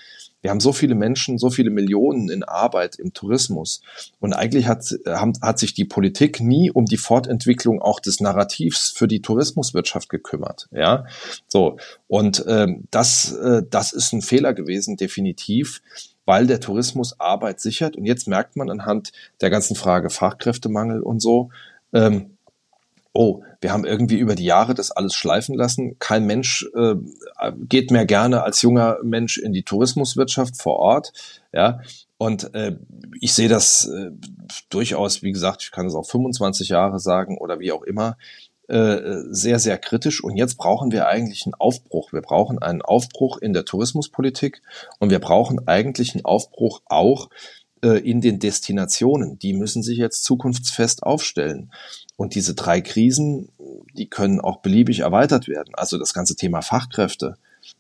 [0.41, 3.81] Wir haben so viele Menschen, so viele Millionen in Arbeit im Tourismus.
[4.19, 9.07] Und eigentlich hat, hat sich die Politik nie um die Fortentwicklung auch des Narrativs für
[9.07, 10.67] die Tourismuswirtschaft gekümmert.
[10.71, 11.05] Ja,
[11.47, 11.77] so.
[12.07, 15.81] Und ähm, das, äh, das ist ein Fehler gewesen, definitiv
[16.27, 17.95] weil der Tourismus Arbeit sichert.
[17.95, 21.51] Und jetzt merkt man anhand der ganzen Frage Fachkräftemangel und so,
[21.93, 22.36] ähm,
[23.17, 25.97] oh, wir haben irgendwie über die Jahre das alles schleifen lassen.
[25.97, 26.95] Kein Mensch äh,
[27.67, 31.13] geht mehr gerne als junger Mensch in die Tourismuswirtschaft vor Ort.
[31.51, 31.79] Ja,
[32.19, 32.77] und äh,
[33.19, 34.11] ich sehe das äh,
[34.69, 38.17] durchaus, wie gesagt, ich kann es auch 25 Jahre sagen oder wie auch immer,
[38.67, 40.23] äh, sehr, sehr kritisch.
[40.23, 42.13] Und jetzt brauchen wir eigentlich einen Aufbruch.
[42.13, 44.61] Wir brauchen einen Aufbruch in der Tourismuspolitik
[44.99, 47.29] und wir brauchen eigentlich einen Aufbruch auch
[47.83, 49.39] äh, in den Destinationen.
[49.39, 51.71] Die müssen sich jetzt zukunftsfest aufstellen.
[52.17, 53.49] Und diese drei Krisen,
[53.93, 55.73] die können auch beliebig erweitert werden.
[55.75, 57.37] Also das ganze Thema Fachkräfte.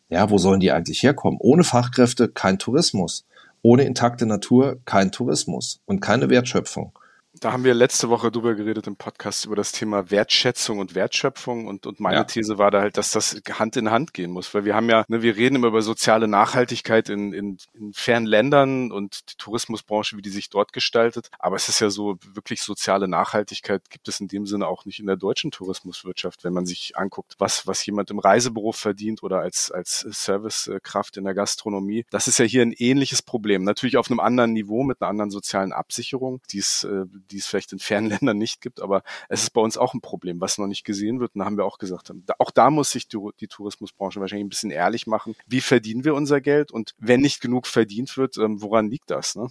[0.09, 1.39] Ja, wo sollen die eigentlich herkommen?
[1.41, 3.25] Ohne Fachkräfte kein Tourismus.
[3.63, 6.97] Ohne intakte Natur kein Tourismus und keine Wertschöpfung.
[7.39, 11.67] Da haben wir letzte Woche drüber geredet im Podcast über das Thema Wertschätzung und Wertschöpfung
[11.67, 12.23] und, und meine ja.
[12.23, 15.05] These war da halt, dass das Hand in Hand gehen muss, weil wir haben ja,
[15.07, 20.17] ne, wir reden immer über soziale Nachhaltigkeit in, in, in fernen Ländern und die Tourismusbranche,
[20.17, 24.19] wie die sich dort gestaltet, aber es ist ja so, wirklich soziale Nachhaltigkeit gibt es
[24.19, 27.85] in dem Sinne auch nicht in der deutschen Tourismuswirtschaft, wenn man sich anguckt, was, was
[27.85, 32.05] jemand im Reiseberuf verdient oder als, als Servicekraft in der Gastronomie.
[32.09, 35.31] Das ist ja hier ein ähnliches Problem, natürlich auf einem anderen Niveau mit einer anderen
[35.31, 39.43] sozialen Absicherung, die ist, äh, die es vielleicht in fernen Ländern nicht gibt, aber es
[39.43, 41.35] ist bei uns auch ein Problem, was noch nicht gesehen wird.
[41.35, 44.49] Und da haben wir auch gesagt, auch da muss sich die, die Tourismusbranche wahrscheinlich ein
[44.49, 45.35] bisschen ehrlich machen.
[45.47, 46.71] Wie verdienen wir unser Geld?
[46.71, 49.35] Und wenn nicht genug verdient wird, ähm, woran liegt das?
[49.35, 49.47] Ne?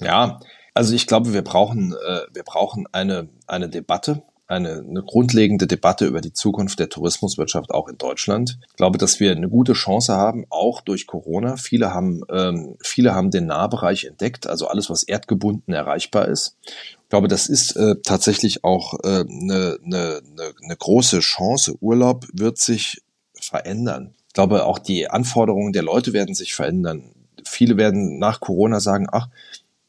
[0.00, 0.40] Ja,
[0.74, 6.06] also ich glaube, wir brauchen, äh, wir brauchen eine, eine Debatte eine, eine grundlegende Debatte
[6.06, 8.58] über die Zukunft der Tourismuswirtschaft auch in Deutschland.
[8.66, 11.56] Ich glaube, dass wir eine gute Chance haben, auch durch Corona.
[11.56, 16.56] Viele haben, ähm, viele haben den Nahbereich entdeckt, also alles, was erdgebunden erreichbar ist.
[17.08, 20.20] Ich glaube, das ist äh, tatsächlich auch äh, eine, eine,
[20.62, 21.74] eine große Chance.
[21.80, 23.00] Urlaub wird sich
[23.32, 24.14] verändern.
[24.26, 27.14] Ich glaube, auch die Anforderungen der Leute werden sich verändern.
[27.46, 29.30] Viele werden nach Corona sagen, ach,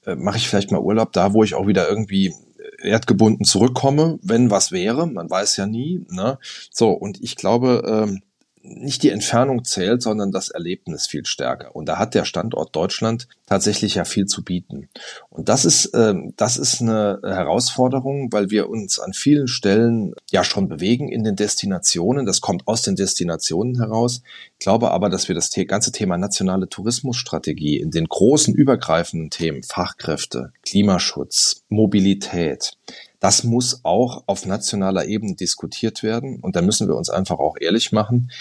[0.06, 2.34] äh, mache ich vielleicht mal Urlaub da, wo ich auch wieder irgendwie
[2.82, 5.06] erdgebunden zurückkomme, wenn was wäre.
[5.06, 6.06] Man weiß ja nie.
[6.10, 6.40] Ne?
[6.72, 8.22] So, und ich glaube, ähm,
[8.70, 11.76] nicht die Entfernung zählt, sondern das Erlebnis viel stärker.
[11.76, 14.90] Und da hat der Standort Deutschland tatsächlich ja viel zu bieten.
[15.30, 20.44] Und das ist, äh, das ist eine Herausforderung, weil wir uns an vielen Stellen ja
[20.44, 22.26] schon bewegen in den Destinationen.
[22.26, 24.22] Das kommt aus den Destinationen heraus.
[24.54, 29.64] Ich glaube aber, dass wir das ganze Thema nationale Tourismusstrategie in den großen übergreifenden Themen
[29.64, 32.74] Fachkräfte, Klimaschutz, Mobilität,
[33.20, 36.40] das muss auch auf nationaler Ebene diskutiert werden.
[36.42, 38.32] Und da müssen wir uns einfach auch ehrlich machen.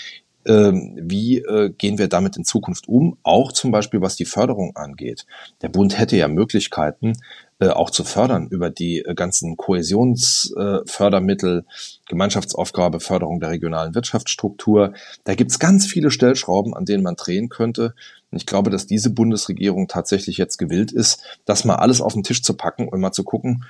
[0.46, 3.18] Ähm, wie äh, gehen wir damit in Zukunft um?
[3.22, 5.26] Auch zum Beispiel, was die Förderung angeht.
[5.62, 7.14] Der Bund hätte ja Möglichkeiten,
[7.58, 11.64] äh, auch zu fördern über die äh, ganzen Kohäsionsfördermittel,
[12.08, 14.92] Gemeinschaftsaufgabe, Förderung der regionalen Wirtschaftsstruktur.
[15.24, 17.94] Da gibt's ganz viele Stellschrauben, an denen man drehen könnte.
[18.30, 22.22] Und ich glaube, dass diese Bundesregierung tatsächlich jetzt gewillt ist, das mal alles auf den
[22.22, 23.64] Tisch zu packen und mal zu gucken,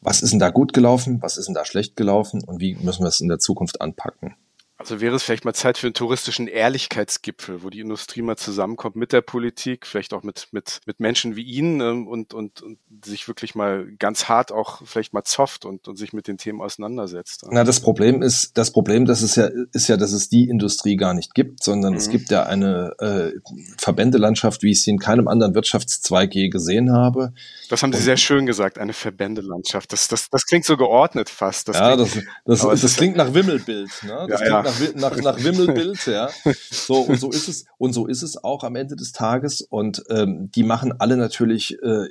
[0.00, 3.02] was ist denn da gut gelaufen, was ist denn da schlecht gelaufen und wie müssen
[3.02, 4.34] wir es in der Zukunft anpacken.
[4.80, 8.96] Also wäre es vielleicht mal Zeit für einen touristischen Ehrlichkeitsgipfel, wo die Industrie mal zusammenkommt
[8.96, 12.78] mit der Politik, vielleicht auch mit, mit, mit Menschen wie Ihnen ähm, und, und, und
[13.04, 16.62] sich wirklich mal ganz hart auch vielleicht mal zofft und, und sich mit den Themen
[16.62, 17.44] auseinandersetzt.
[17.50, 20.96] Na, das Problem ist, das Problem, das ist ja, ist ja, dass es die Industrie
[20.96, 21.98] gar nicht gibt, sondern mhm.
[21.98, 23.32] es gibt ja eine äh,
[23.76, 27.34] Verbändelandschaft, wie ich sie in keinem anderen Wirtschaftszweig je gesehen habe.
[27.68, 29.92] Das haben Sie und, sehr schön gesagt, eine Verbändelandschaft.
[29.92, 31.68] Das, das, das klingt so geordnet fast.
[31.68, 33.90] Das ja, klingt, das, das, das, klingt nach Wimmelbild.
[34.04, 34.26] Ne?
[34.26, 36.30] Das ja, ja nach, nach, nach Wimmelbild, ja.
[36.70, 39.60] So, und so ist es, und so ist es auch am Ende des Tages.
[39.62, 42.08] Und ähm, die machen alle natürlich äh,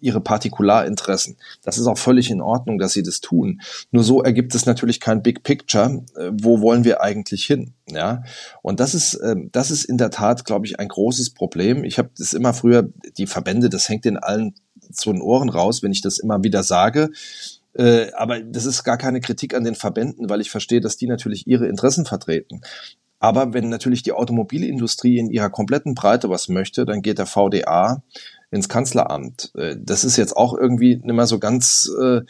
[0.00, 1.36] ihre Partikularinteressen.
[1.62, 3.60] Das ist auch völlig in Ordnung, dass sie das tun.
[3.90, 6.04] Nur so ergibt es natürlich kein Big Picture.
[6.16, 7.74] Äh, wo wollen wir eigentlich hin?
[7.90, 8.22] Ja,
[8.62, 11.84] und das ist äh, das ist in der Tat, glaube ich, ein großes Problem.
[11.84, 14.54] Ich habe das immer früher die Verbände, das hängt in allen
[14.92, 17.10] zu den Ohren raus, wenn ich das immer wieder sage.
[17.74, 21.06] Äh, aber das ist gar keine Kritik an den Verbänden, weil ich verstehe, dass die
[21.06, 22.60] natürlich ihre Interessen vertreten.
[23.18, 28.02] Aber wenn natürlich die Automobilindustrie in ihrer kompletten Breite was möchte, dann geht der VDA
[28.50, 29.52] ins Kanzleramt.
[29.56, 32.20] Äh, das ist jetzt auch irgendwie nicht mehr so ganz, äh,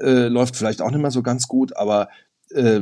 [0.00, 2.08] äh, läuft vielleicht auch nicht mehr so ganz gut, aber
[2.50, 2.80] äh,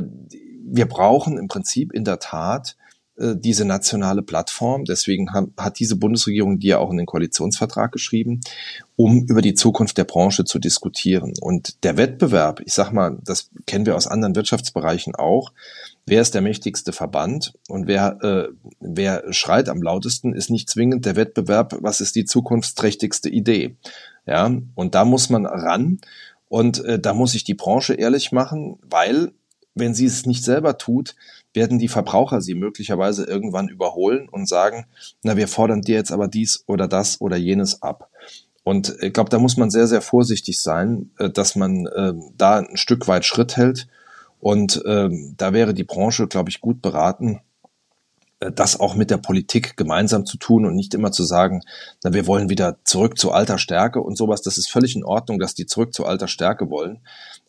[0.63, 2.77] wir brauchen im Prinzip in der Tat
[3.21, 4.85] äh, diese nationale Plattform.
[4.85, 8.41] Deswegen hat diese Bundesregierung die ja auch in den Koalitionsvertrag geschrieben,
[8.95, 11.33] um über die Zukunft der Branche zu diskutieren.
[11.39, 15.51] Und der Wettbewerb, ich sag mal, das kennen wir aus anderen Wirtschaftsbereichen auch.
[16.05, 18.47] Wer ist der mächtigste Verband und wer, äh,
[18.79, 23.75] wer schreit am lautesten, ist nicht zwingend der Wettbewerb, was ist die zukunftsträchtigste Idee.
[24.25, 25.99] Ja, und da muss man ran
[26.47, 29.31] und äh, da muss sich die Branche ehrlich machen, weil
[29.75, 31.15] wenn sie es nicht selber tut,
[31.53, 34.85] werden die Verbraucher sie möglicherweise irgendwann überholen und sagen,
[35.23, 38.09] na, wir fordern dir jetzt aber dies oder das oder jenes ab.
[38.63, 42.59] Und ich glaube, da muss man sehr, sehr vorsichtig sein, äh, dass man äh, da
[42.59, 43.87] ein Stück weit Schritt hält.
[44.39, 47.41] Und äh, da wäre die Branche, glaube ich, gut beraten,
[48.39, 51.63] äh, das auch mit der Politik gemeinsam zu tun und nicht immer zu sagen,
[52.03, 54.41] na, wir wollen wieder zurück zu alter Stärke und sowas.
[54.41, 56.99] Das ist völlig in Ordnung, dass die zurück zu alter Stärke wollen.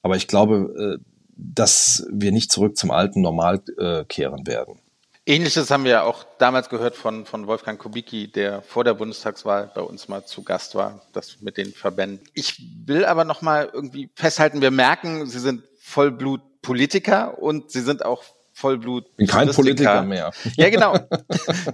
[0.03, 4.78] Aber ich glaube, äh, dass wir nicht zurück zum alten Normal äh, kehren werden.
[5.24, 9.70] Ähnliches haben wir ja auch damals gehört von, von Wolfgang Kubicki, der vor der Bundestagswahl
[9.72, 12.26] bei uns mal zu Gast war, das mit den Verbänden.
[12.35, 18.05] Ich will aber noch mal irgendwie festhalten, wir merken, Sie sind Vollblut-Politiker und Sie sind
[18.05, 19.16] auch Vollblut.
[19.16, 20.33] Bin kein Politiker mehr.
[20.57, 20.99] Ja, genau.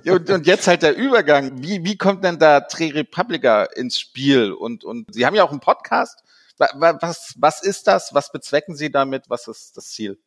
[0.04, 1.62] und, und, jetzt halt der Übergang.
[1.62, 4.52] Wie, wie kommt denn da Tre Republica ins Spiel?
[4.52, 6.22] Und, und Sie haben ja auch einen Podcast
[6.58, 8.14] was, was ist das?
[8.14, 9.24] Was bezwecken Sie damit?
[9.28, 10.18] Was ist das Ziel?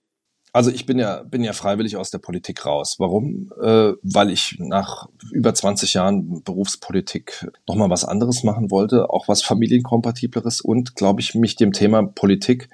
[0.53, 2.95] Also ich bin ja, bin ja freiwillig aus der Politik raus.
[2.99, 3.53] Warum?
[3.61, 9.43] Äh, weil ich nach über 20 Jahren Berufspolitik nochmal was anderes machen wollte, auch was
[9.43, 12.69] familienkompatibleres und, glaube ich, mich dem Thema Politik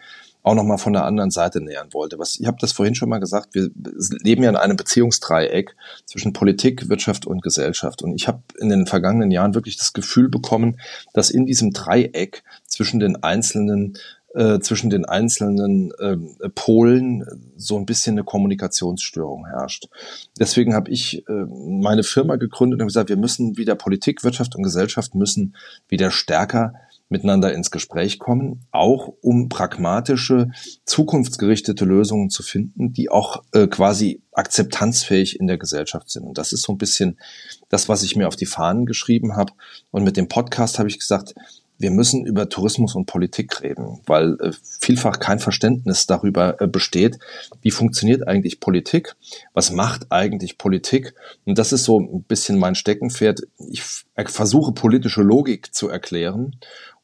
[0.47, 2.17] auch nochmal von der anderen Seite nähern wollte.
[2.17, 3.69] Was, ich habe das vorhin schon mal gesagt, wir
[4.23, 5.75] leben ja in einem Beziehungsdreieck
[6.05, 8.01] zwischen Politik, Wirtschaft und Gesellschaft.
[8.01, 10.79] Und ich habe in den vergangenen Jahren wirklich das Gefühl bekommen,
[11.13, 13.97] dass in diesem Dreieck zwischen den einzelnen
[14.35, 16.15] äh, zwischen den einzelnen äh,
[16.49, 17.25] Polen
[17.55, 19.87] so ein bisschen eine Kommunikationsstörung herrscht.
[20.39, 24.63] Deswegen habe ich äh, meine Firma gegründet und gesagt, wir müssen wieder Politik, Wirtschaft und
[24.63, 25.55] Gesellschaft müssen
[25.89, 26.73] wieder stärker
[27.09, 30.49] miteinander ins Gespräch kommen, auch um pragmatische,
[30.85, 36.23] zukunftsgerichtete Lösungen zu finden, die auch äh, quasi akzeptanzfähig in der Gesellschaft sind.
[36.23, 37.17] Und das ist so ein bisschen
[37.69, 39.53] das, was ich mir auf die Fahnen geschrieben habe.
[39.91, 41.33] Und mit dem Podcast habe ich gesagt,
[41.79, 47.19] wir müssen über Tourismus und Politik reden, weil äh, vielfach kein Verständnis darüber äh, besteht,
[47.61, 49.15] wie funktioniert eigentlich Politik,
[49.53, 51.13] was macht eigentlich Politik.
[51.45, 53.41] Und das ist so ein bisschen mein Steckenpferd.
[53.69, 53.83] Ich
[54.25, 56.55] versuche politische Logik zu erklären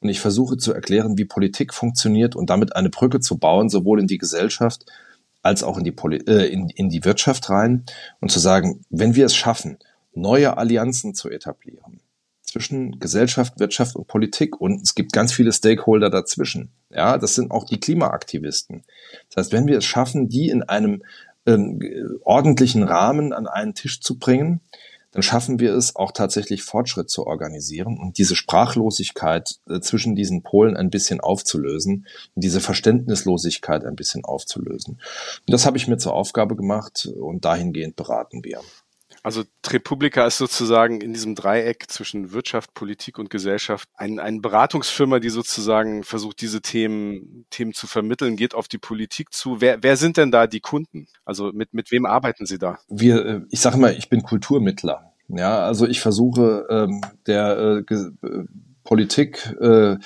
[0.04, 4.00] und ich versuche zu erklären, wie Politik funktioniert und damit eine Brücke zu bauen, sowohl
[4.00, 4.86] in die Gesellschaft
[5.42, 7.86] als auch in die, Poli äh, in, in die Wirtschaft rein
[8.20, 9.78] und zu sagen, wenn wir es schaffen,
[10.14, 12.00] neue Allianzen zu etablieren,
[12.54, 16.70] zwischen Gesellschaft, Wirtschaft und Politik und es gibt ganz viele Stakeholder dazwischen.
[16.90, 18.84] Ja, das sind auch die Klimaaktivisten.
[19.30, 21.02] Das heißt, wenn wir es schaffen, die in einem
[21.46, 21.82] ähm,
[22.24, 24.62] ordentlichen Rahmen an einen Tisch zu bringen,
[25.14, 30.42] dann schaffen wir es auch tatsächlich Fortschritt zu organisieren und diese Sprachlosigkeit äh, zwischen diesen
[30.42, 34.96] Polen ein bisschen aufzulösen und diese Verständnislosigkeit ein bisschen aufzulösen.
[34.96, 38.62] Und das habe ich mir zur Aufgabe gemacht und dahingehend beraten wir.
[39.24, 45.20] Also Republika ist sozusagen in diesem Dreieck zwischen Wirtschaft, Politik und Gesellschaft ein, eine Beratungsfirma,
[45.20, 49.62] die sozusagen versucht, diese Themen, Themen zu vermitteln, geht auf die Politik zu.
[49.62, 51.08] Wer, wer sind denn da die Kunden?
[51.24, 52.80] Also mit, mit wem arbeiten Sie da?
[52.90, 55.14] Wir, äh, ich sage mal, ich bin Kulturmittler.
[55.30, 58.46] Ja, also ich versuche ähm, der äh, äh
[58.84, 59.98] Politik äh,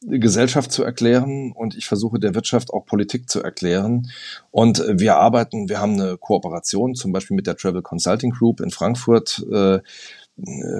[0.00, 4.10] Gesellschaft zu erklären und ich versuche der Wirtschaft auch Politik zu erklären.
[4.50, 8.70] Und wir arbeiten, wir haben eine Kooperation zum Beispiel mit der Travel Consulting Group in
[8.70, 9.80] Frankfurt, äh,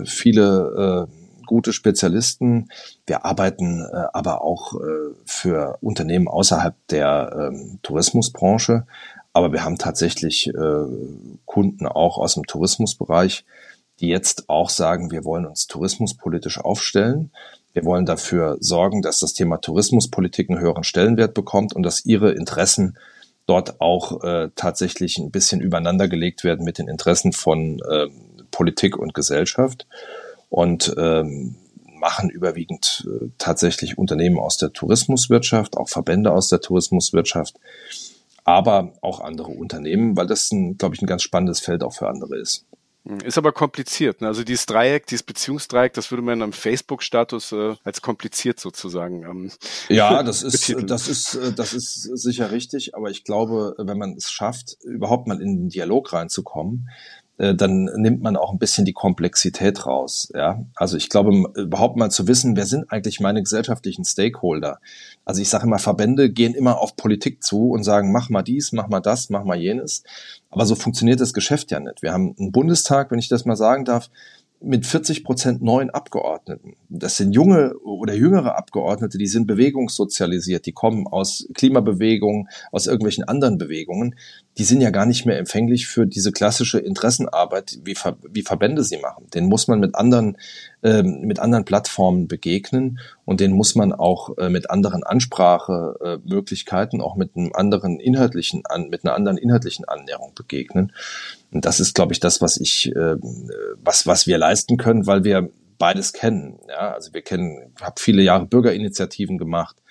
[0.05, 2.69] viele äh, gute Spezialisten.
[3.07, 8.87] Wir arbeiten äh, aber auch äh, für Unternehmen außerhalb der äh, Tourismusbranche.
[9.35, 10.85] Aber wir haben tatsächlich äh,
[11.47, 13.45] Kunden auch aus dem Tourismusbereich,
[14.03, 17.31] die jetzt auch sagen, wir wollen uns tourismuspolitisch aufstellen.
[17.73, 22.33] Wir wollen dafür sorgen, dass das Thema Tourismuspolitik einen höheren Stellenwert bekommt und dass ihre
[22.33, 22.99] Interessen
[23.47, 28.09] dort auch äh, tatsächlich ein bisschen übereinander gelegt werden mit den Interessen von äh,
[28.51, 29.87] Politik und Gesellschaft
[30.51, 31.55] und ähm,
[31.95, 37.59] machen überwiegend äh, tatsächlich Unternehmen aus der Tourismuswirtschaft, auch Verbände aus der Tourismuswirtschaft,
[38.45, 42.37] aber auch andere Unternehmen, weil das, glaube ich, ein ganz spannendes Feld auch für andere
[42.37, 42.67] ist.
[43.05, 44.21] Hm, ist aber kompliziert.
[44.21, 44.29] Ne?
[44.29, 49.25] Also dieses Dreieck, dieses Beziehungsdreieck, das würde man am Facebook-Status äh, als kompliziert sozusagen.
[49.25, 49.51] Ähm,
[49.89, 52.95] ja, das ist, das ist, äh, das ist sicher richtig.
[52.95, 56.89] Aber ich glaube, wenn man es schafft, überhaupt mal in den Dialog reinzukommen,
[57.39, 60.31] äh, dann nimmt man auch ein bisschen die Komplexität raus.
[60.33, 64.79] Ja, also ich glaube, überhaupt mal zu wissen, wer sind eigentlich meine gesellschaftlichen Stakeholder?
[65.25, 68.71] Also ich sage immer, Verbände gehen immer auf Politik zu und sagen, mach mal dies,
[68.71, 70.05] mach mal das, mach mal jenes.
[70.53, 72.03] Aber so funktioniert das Geschäft ja nicht.
[72.03, 74.11] Wir haben einen Bundestag, wenn ich das mal sagen darf,
[74.63, 76.77] mit 40 Prozent neuen Abgeordneten.
[76.89, 83.25] Das sind junge oder jüngere Abgeordnete, die sind bewegungssozialisiert, die kommen aus Klimabewegungen, aus irgendwelchen
[83.25, 84.15] anderen Bewegungen.
[84.59, 88.85] Die sind ja gar nicht mehr empfänglich für diese klassische Interessenarbeit, wie, Ver wie Verbände
[88.85, 89.27] sie machen.
[89.35, 90.37] Den muss man mit anderen,
[90.83, 97.03] äh, mit anderen Plattformen begegnen und den muss man auch äh, mit anderen Ansprachemöglichkeiten, äh,
[97.03, 100.93] auch mit einem anderen inhaltlichen, an, mit einer anderen inhaltlichen Annäherung begegnen.
[101.53, 103.17] Und das ist, glaube ich, das, was ich, äh,
[103.83, 106.59] was, was wir leisten können, weil wir beides kennen.
[106.69, 109.82] Ja, also wir kennen, habe viele Jahre Bürgerinitiativen gemacht,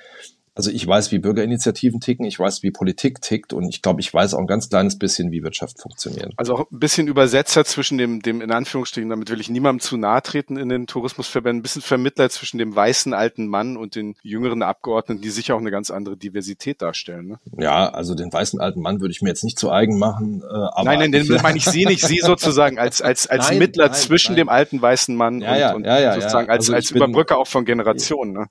[0.61, 4.13] also ich weiß, wie Bürgerinitiativen ticken, ich weiß, wie Politik tickt und ich glaube, ich
[4.13, 6.33] weiß auch ein ganz kleines bisschen, wie Wirtschaft funktioniert.
[6.37, 9.97] Also auch ein bisschen Übersetzer zwischen dem, dem in Anführungsstrichen, damit will ich niemandem zu
[9.97, 14.13] nahe treten in den Tourismusverbänden, ein bisschen Vermittler zwischen dem weißen alten Mann und den
[14.21, 17.27] jüngeren Abgeordneten, die sicher auch eine ganz andere Diversität darstellen.
[17.29, 17.39] Ne?
[17.57, 20.43] Ja, also den weißen alten Mann würde ich mir jetzt nicht zu eigen machen.
[20.43, 23.57] Äh, aber nein, nein, den meine ich Sie nicht, Sie sozusagen als, als, als nein,
[23.57, 24.45] Mittler nein, zwischen nein.
[24.45, 27.47] dem alten weißen Mann ja, ja, und, und ja, sozusagen als, also als Überbrücker auch
[27.47, 28.33] von Generationen.
[28.33, 28.45] Ne?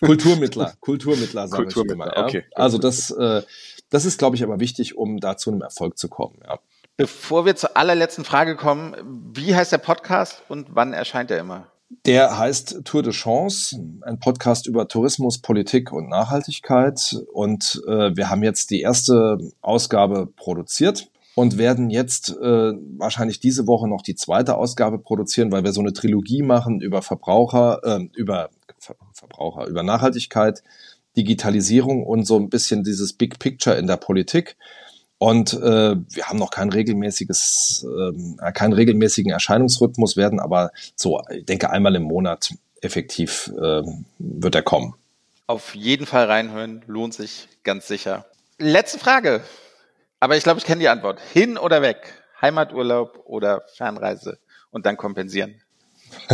[0.00, 2.16] Kulturmittler, Kulturmittler, sage Kulturmittler, ich immer.
[2.16, 2.24] Ja.
[2.24, 2.44] Okay.
[2.54, 3.42] Also das, äh,
[3.90, 6.38] das ist, glaube ich, aber wichtig, um da zu einem Erfolg zu kommen.
[6.44, 6.58] Ja.
[6.96, 8.94] Bevor wir zur allerletzten Frage kommen,
[9.34, 11.66] wie heißt der Podcast und wann erscheint er immer?
[12.06, 17.16] Der heißt Tour de Chance, ein Podcast über Tourismus, Politik und Nachhaltigkeit.
[17.32, 23.66] Und äh, wir haben jetzt die erste Ausgabe produziert und werden jetzt äh, wahrscheinlich diese
[23.66, 28.08] Woche noch die zweite Ausgabe produzieren, weil wir so eine Trilogie machen über Verbraucher, äh,
[28.14, 30.62] über Ver Verbraucher, über Nachhaltigkeit,
[31.16, 34.56] Digitalisierung und so ein bisschen dieses Big Picture in der Politik.
[35.18, 41.46] Und äh, wir haben noch kein regelmäßiges, äh, keinen regelmäßigen Erscheinungsrhythmus, werden aber so, ich
[41.46, 42.50] denke, einmal im Monat
[42.82, 43.82] effektiv äh,
[44.18, 44.94] wird er kommen.
[45.46, 48.26] Auf jeden Fall reinhören, lohnt sich ganz sicher.
[48.58, 49.42] Letzte Frage.
[50.24, 51.20] Aber ich glaube, ich kenne die Antwort.
[51.34, 52.24] Hin oder weg?
[52.40, 54.38] Heimaturlaub oder Fernreise?
[54.70, 55.60] Und dann kompensieren?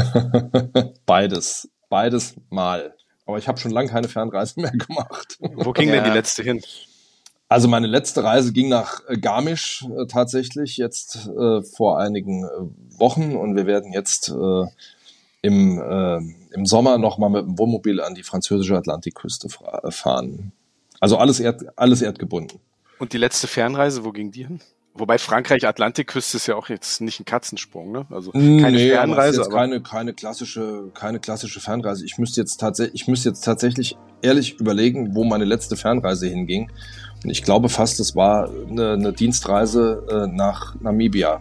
[1.07, 1.68] Beides.
[1.88, 2.95] Beides mal.
[3.26, 5.38] Aber ich habe schon lange keine Fernreise mehr gemacht.
[5.41, 5.97] Wo ging ja.
[5.97, 6.62] denn die letzte hin?
[7.49, 13.01] Also meine letzte Reise ging nach äh, Garmisch äh, tatsächlich jetzt äh, vor einigen äh,
[13.01, 14.66] Wochen und wir werden jetzt äh,
[15.43, 19.49] im, äh, im Sommer nochmal mit dem Wohnmobil an die französische Atlantikküste
[19.88, 20.53] fahren.
[21.01, 22.61] Also alles, erd, alles erdgebunden.
[23.01, 24.61] Und die letzte Fernreise, wo ging die hin?
[24.92, 28.07] Wobei Frankreich Atlantikküste ist ja auch jetzt nicht ein Katzensprung, ne?
[28.11, 29.40] Also keine nee, Fernreise.
[29.40, 32.05] Aber keine, keine klassische, keine klassische Fernreise.
[32.05, 36.70] Ich müsste jetzt tatsächlich, ich müsste jetzt tatsächlich ehrlich überlegen, wo meine letzte Fernreise hinging.
[37.24, 41.40] Und ich glaube fast, es war eine, eine Dienstreise äh, nach Namibia.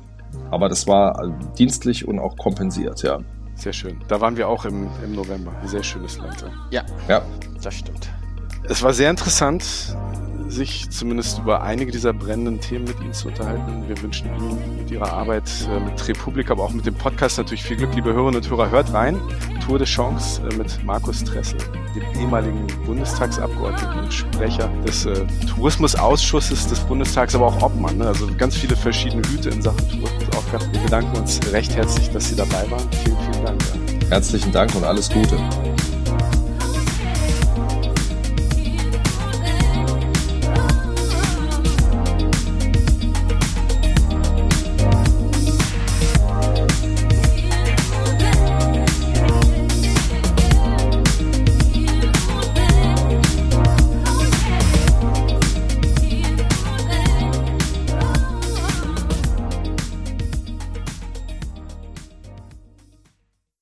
[0.51, 3.20] Aber das war äh, dienstlich und auch kompensiert, ja.
[3.55, 3.99] Sehr schön.
[4.07, 5.51] Da waren wir auch im, im November.
[5.62, 6.45] Ein sehr schönes Land.
[6.72, 6.86] Ja.
[7.10, 7.22] Ja.
[7.62, 8.07] Das stimmt.
[8.64, 9.66] Es war sehr interessant,
[10.50, 13.88] sich zumindest über einige dieser brennenden Themen mit Ihnen zu unterhalten.
[13.88, 17.64] Wir wünschen Ihnen mit Ihrer Arbeit äh, mit Republik, aber auch mit dem Podcast natürlich
[17.64, 17.93] viel Glück.
[17.93, 19.20] Liebe Hörerinnen und Hörer, hört rein.
[19.66, 21.60] Tour de Chance äh, mit Markus Tressel,
[21.95, 27.97] dem ehemaligen Bundestagsabgeordneten und Sprecher des äh, Tourismusausschusses des Bundestags, aber auch Obmann.
[27.97, 28.08] Ne?
[28.08, 30.20] Also ganz viele verschiedene Hüte in Sachen Tourismus.
[30.72, 32.88] Wir bedanken uns recht herzlich, dass Sie dabei waren.
[33.04, 33.64] Vielen, vielen Dank.
[34.10, 35.38] Herzlichen Dank und alles Gute.